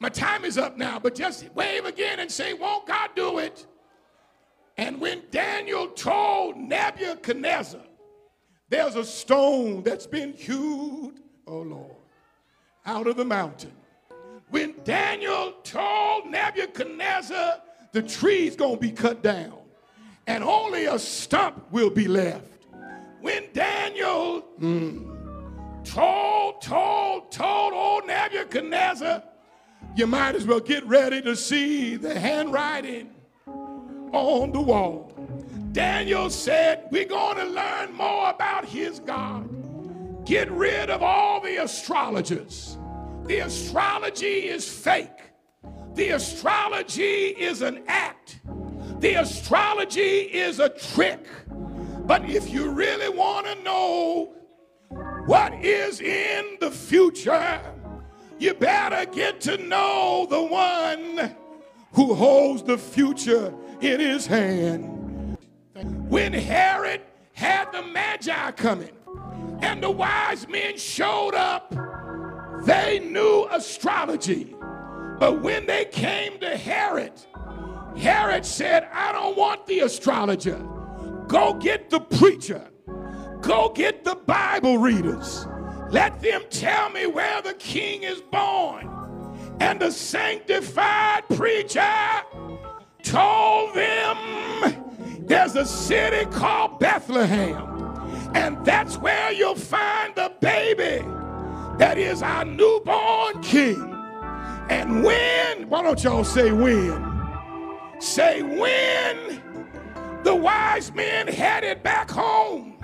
My 0.00 0.08
time 0.08 0.44
is 0.44 0.58
up 0.58 0.76
now, 0.76 0.98
but 0.98 1.14
just 1.14 1.48
wave 1.54 1.84
again 1.84 2.20
and 2.20 2.30
say, 2.30 2.52
Won't 2.52 2.86
God 2.86 3.03
when 5.04 5.20
Daniel 5.30 5.88
told 5.88 6.56
Nebuchadnezzar, 6.56 7.82
there's 8.70 8.96
a 8.96 9.04
stone 9.04 9.82
that's 9.82 10.06
been 10.06 10.32
hewed, 10.32 11.20
oh 11.46 11.58
Lord, 11.60 11.96
out 12.86 13.06
of 13.06 13.18
the 13.18 13.24
mountain. 13.26 13.72
When 14.48 14.74
Daniel 14.82 15.52
told 15.62 16.30
Nebuchadnezzar 16.30 17.60
the 17.92 18.00
tree's 18.00 18.56
gonna 18.56 18.78
be 18.78 18.92
cut 18.92 19.22
down 19.22 19.58
and 20.26 20.42
only 20.42 20.86
a 20.86 20.98
stump 20.98 21.70
will 21.70 21.90
be 21.90 22.08
left. 22.08 22.64
When 23.20 23.44
Daniel, 23.52 24.42
mm, 24.58 25.84
told, 25.84 26.62
told, 26.62 27.30
told 27.30 27.74
old 27.74 28.06
Nebuchadnezzar, 28.06 29.22
you 29.96 30.06
might 30.06 30.34
as 30.34 30.46
well 30.46 30.60
get 30.60 30.82
ready 30.86 31.20
to 31.20 31.36
see 31.36 31.96
the 31.96 32.18
handwriting 32.18 33.13
on 34.14 34.52
the 34.52 34.60
wall. 34.60 35.12
Daniel 35.72 36.30
said, 36.30 36.86
We're 36.90 37.04
going 37.04 37.36
to 37.38 37.44
learn 37.46 37.92
more 37.92 38.30
about 38.30 38.64
his 38.64 39.00
God. 39.00 39.48
Get 40.24 40.50
rid 40.50 40.88
of 40.88 41.02
all 41.02 41.40
the 41.40 41.62
astrologers. 41.62 42.78
The 43.24 43.38
astrology 43.40 44.48
is 44.48 44.68
fake. 44.68 45.10
The 45.94 46.10
astrology 46.10 47.28
is 47.28 47.62
an 47.62 47.82
act. 47.88 48.40
The 49.00 49.14
astrology 49.14 50.20
is 50.20 50.60
a 50.60 50.68
trick. 50.68 51.26
But 52.06 52.28
if 52.28 52.50
you 52.50 52.70
really 52.70 53.08
want 53.08 53.46
to 53.46 53.62
know 53.62 54.34
what 55.26 55.54
is 55.54 56.00
in 56.00 56.58
the 56.60 56.70
future, 56.70 57.60
you 58.38 58.54
better 58.54 59.10
get 59.10 59.40
to 59.42 59.56
know 59.58 60.26
the 60.28 60.42
one 60.42 61.34
who 61.94 62.14
holds 62.14 62.62
the 62.62 62.76
future 62.76 63.54
in 63.80 64.00
his 64.00 64.26
hand. 64.26 65.38
When 66.08 66.32
Herod 66.32 67.02
had 67.32 67.72
the 67.72 67.82
Magi 67.82 68.50
coming 68.52 68.92
and 69.60 69.82
the 69.82 69.90
wise 69.90 70.48
men 70.48 70.76
showed 70.76 71.34
up, 71.34 71.74
they 72.64 72.98
knew 72.98 73.46
astrology. 73.50 74.54
But 75.18 75.42
when 75.42 75.66
they 75.66 75.84
came 75.86 76.38
to 76.40 76.56
Herod, 76.56 77.12
Herod 77.96 78.44
said, 78.44 78.88
I 78.92 79.12
don't 79.12 79.36
want 79.36 79.66
the 79.66 79.80
astrologer. 79.80 80.58
Go 81.28 81.54
get 81.54 81.90
the 81.90 82.00
preacher. 82.00 82.68
Go 83.40 83.72
get 83.74 84.04
the 84.04 84.16
Bible 84.16 84.78
readers. 84.78 85.46
Let 85.90 86.20
them 86.20 86.42
tell 86.50 86.90
me 86.90 87.06
where 87.06 87.40
the 87.42 87.54
king 87.54 88.02
is 88.02 88.20
born. 88.20 88.90
And 89.60 89.80
the 89.80 89.90
sanctified 89.90 91.28
preacher 91.28 91.82
told 93.02 93.74
them 93.74 95.26
there's 95.26 95.56
a 95.56 95.64
city 95.64 96.26
called 96.30 96.78
Bethlehem. 96.80 97.70
And 98.34 98.64
that's 98.64 98.96
where 98.96 99.32
you'll 99.32 99.54
find 99.54 100.14
the 100.14 100.32
baby 100.40 101.04
that 101.78 101.98
is 101.98 102.22
our 102.22 102.44
newborn 102.44 103.40
king. 103.42 103.90
And 104.70 105.04
when, 105.04 105.68
why 105.68 105.82
don't 105.82 106.02
y'all 106.02 106.24
say 106.24 106.52
when? 106.52 107.12
Say 108.00 108.42
when 108.42 109.42
the 110.24 110.34
wise 110.34 110.92
men 110.92 111.28
headed 111.28 111.82
back 111.82 112.10
home, 112.10 112.76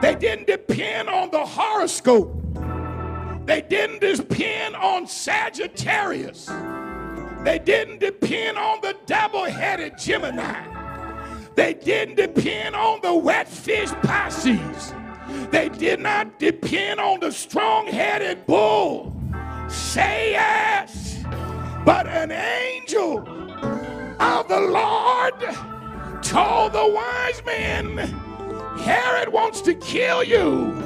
they 0.00 0.14
didn't 0.14 0.46
depend 0.46 1.08
on 1.08 1.30
the 1.30 1.44
horoscope. 1.44 2.39
They 3.50 3.62
didn't 3.62 3.98
depend 3.98 4.76
on 4.76 5.08
Sagittarius. 5.08 6.46
They 7.42 7.58
didn't 7.58 7.98
depend 7.98 8.56
on 8.56 8.78
the 8.80 8.94
double 9.06 9.42
headed 9.42 9.98
Gemini. 9.98 10.68
They 11.56 11.74
didn't 11.74 12.14
depend 12.14 12.76
on 12.76 13.00
the 13.02 13.12
wet 13.12 13.48
fish 13.48 13.90
Pisces. 14.04 14.94
They 15.50 15.68
did 15.68 15.98
not 15.98 16.38
depend 16.38 17.00
on 17.00 17.18
the 17.18 17.32
strong 17.32 17.88
headed 17.88 18.46
bull. 18.46 19.20
Say 19.66 20.30
yes. 20.30 21.24
But 21.84 22.06
an 22.06 22.30
angel 22.30 23.18
of 24.20 24.46
the 24.46 24.60
Lord 24.60 26.22
told 26.22 26.72
the 26.72 26.86
wise 26.86 27.42
men, 27.44 27.96
Herod 28.78 29.32
wants 29.32 29.60
to 29.62 29.74
kill 29.74 30.22
you. 30.22 30.80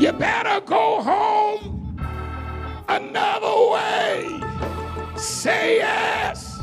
You 0.00 0.10
better 0.12 0.60
go 0.66 1.02
home 1.02 1.69
another 2.90 3.70
way. 3.72 4.40
Say 5.16 5.76
yes. 5.78 6.60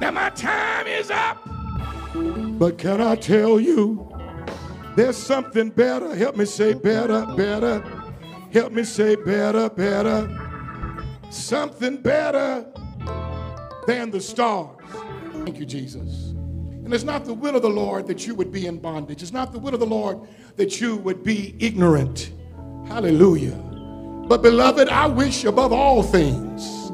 Now 0.00 0.10
my 0.10 0.30
time 0.30 0.86
is 0.86 1.10
up. 1.10 1.38
But 2.58 2.78
can 2.78 3.00
I 3.00 3.16
tell 3.16 3.58
you, 3.58 4.08
there's 4.96 5.16
something 5.16 5.70
better. 5.70 6.14
Help 6.14 6.36
me 6.36 6.44
say 6.44 6.74
better, 6.74 7.26
better. 7.36 7.82
Help 8.52 8.72
me 8.72 8.84
say 8.84 9.16
better, 9.16 9.68
better. 9.68 10.28
Something 11.30 11.96
better 11.96 12.64
than 13.86 14.10
the 14.10 14.20
stars. 14.20 14.76
Thank 15.44 15.58
you, 15.58 15.66
Jesus. 15.66 16.30
And 16.84 16.94
it's 16.94 17.02
not 17.02 17.24
the 17.24 17.34
will 17.34 17.56
of 17.56 17.62
the 17.62 17.70
Lord 17.70 18.06
that 18.06 18.26
you 18.26 18.34
would 18.36 18.52
be 18.52 18.66
in 18.66 18.78
bondage. 18.78 19.22
It's 19.22 19.32
not 19.32 19.52
the 19.52 19.58
will 19.58 19.74
of 19.74 19.80
the 19.80 19.86
Lord 19.86 20.20
that 20.56 20.80
you 20.80 20.96
would 20.98 21.24
be 21.24 21.56
ignorant. 21.58 22.30
Hallelujah. 22.86 23.73
But, 24.26 24.42
beloved, 24.42 24.88
I 24.88 25.06
wish 25.06 25.44
above 25.44 25.72
all 25.72 26.02
things 26.02 26.90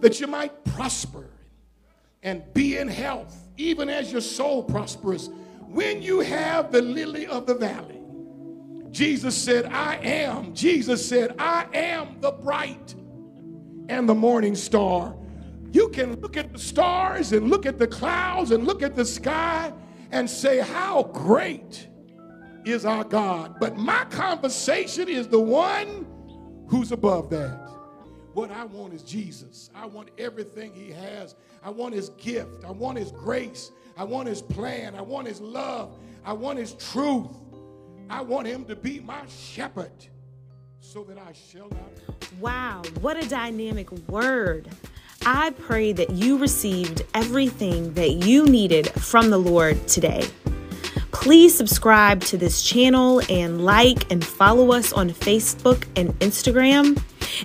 that 0.00 0.18
you 0.18 0.26
might 0.26 0.64
prosper 0.64 1.28
and 2.22 2.42
be 2.54 2.78
in 2.78 2.88
health, 2.88 3.36
even 3.56 3.88
as 3.88 4.10
your 4.10 4.20
soul 4.20 4.62
prospers. 4.62 5.30
When 5.60 6.02
you 6.02 6.20
have 6.20 6.72
the 6.72 6.82
lily 6.82 7.26
of 7.26 7.46
the 7.46 7.54
valley, 7.54 8.00
Jesus 8.90 9.36
said, 9.36 9.66
I 9.66 9.96
am. 9.96 10.54
Jesus 10.54 11.06
said, 11.06 11.34
I 11.38 11.66
am 11.74 12.20
the 12.20 12.32
bright 12.32 12.94
and 13.88 14.08
the 14.08 14.14
morning 14.14 14.54
star. 14.54 15.14
You 15.72 15.88
can 15.90 16.20
look 16.20 16.36
at 16.36 16.52
the 16.52 16.58
stars 16.58 17.32
and 17.32 17.48
look 17.48 17.66
at 17.66 17.78
the 17.78 17.86
clouds 17.86 18.50
and 18.50 18.64
look 18.64 18.82
at 18.82 18.96
the 18.96 19.04
sky 19.04 19.72
and 20.10 20.28
say, 20.28 20.58
How 20.58 21.04
great 21.04 21.88
is 22.64 22.84
our 22.84 23.04
God. 23.04 23.56
But 23.60 23.76
my 23.76 24.04
conversation 24.06 25.08
is 25.08 25.28
the 25.28 25.40
one 25.40 26.06
who's 26.70 26.92
above 26.92 27.28
that. 27.30 27.68
What 28.32 28.52
I 28.52 28.64
want 28.64 28.94
is 28.94 29.02
Jesus. 29.02 29.70
I 29.74 29.86
want 29.86 30.10
everything 30.16 30.72
He 30.72 30.90
has. 30.92 31.34
I 31.64 31.70
want 31.70 31.94
His 31.94 32.10
gift. 32.10 32.64
I 32.64 32.70
want 32.70 32.96
His 32.96 33.10
grace. 33.10 33.72
I 33.98 34.04
want 34.04 34.28
His 34.28 34.40
plan. 34.40 34.94
I 34.94 35.02
want 35.02 35.26
His 35.26 35.40
love. 35.40 35.98
I 36.24 36.32
want 36.32 36.58
His 36.58 36.74
truth. 36.74 37.26
I 38.08 38.22
want 38.22 38.46
Him 38.46 38.64
to 38.66 38.76
be 38.76 39.00
my 39.00 39.26
shepherd 39.26 39.90
so 40.80 41.02
that 41.04 41.18
I 41.18 41.32
shall 41.32 41.68
not. 41.70 41.90
Wow, 42.40 42.82
what 43.00 43.16
a 43.22 43.28
dynamic 43.28 43.90
word. 44.08 44.68
I 45.26 45.50
pray 45.50 45.92
that 45.92 46.10
you 46.10 46.38
received 46.38 47.02
everything 47.14 47.92
that 47.94 48.10
you 48.24 48.46
needed 48.46 48.90
from 48.92 49.30
the 49.30 49.38
Lord 49.38 49.86
today. 49.88 50.26
Please 51.20 51.54
subscribe 51.54 52.22
to 52.22 52.36
this 52.38 52.62
channel 52.62 53.20
and 53.28 53.62
like 53.62 54.10
and 54.10 54.24
follow 54.24 54.72
us 54.72 54.90
on 54.90 55.10
Facebook 55.10 55.84
and 55.94 56.18
Instagram. 56.20 56.98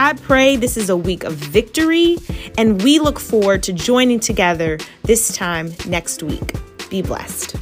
I 0.00 0.12
pray 0.12 0.54
this 0.54 0.76
is 0.76 0.90
a 0.90 0.96
week 0.96 1.24
of 1.24 1.32
victory, 1.32 2.18
and 2.56 2.80
we 2.82 3.00
look 3.00 3.18
forward 3.18 3.64
to 3.64 3.72
joining 3.72 4.20
together 4.20 4.78
this 5.02 5.34
time 5.34 5.74
next 5.88 6.22
week. 6.22 6.54
Be 6.88 7.02
blessed. 7.02 7.56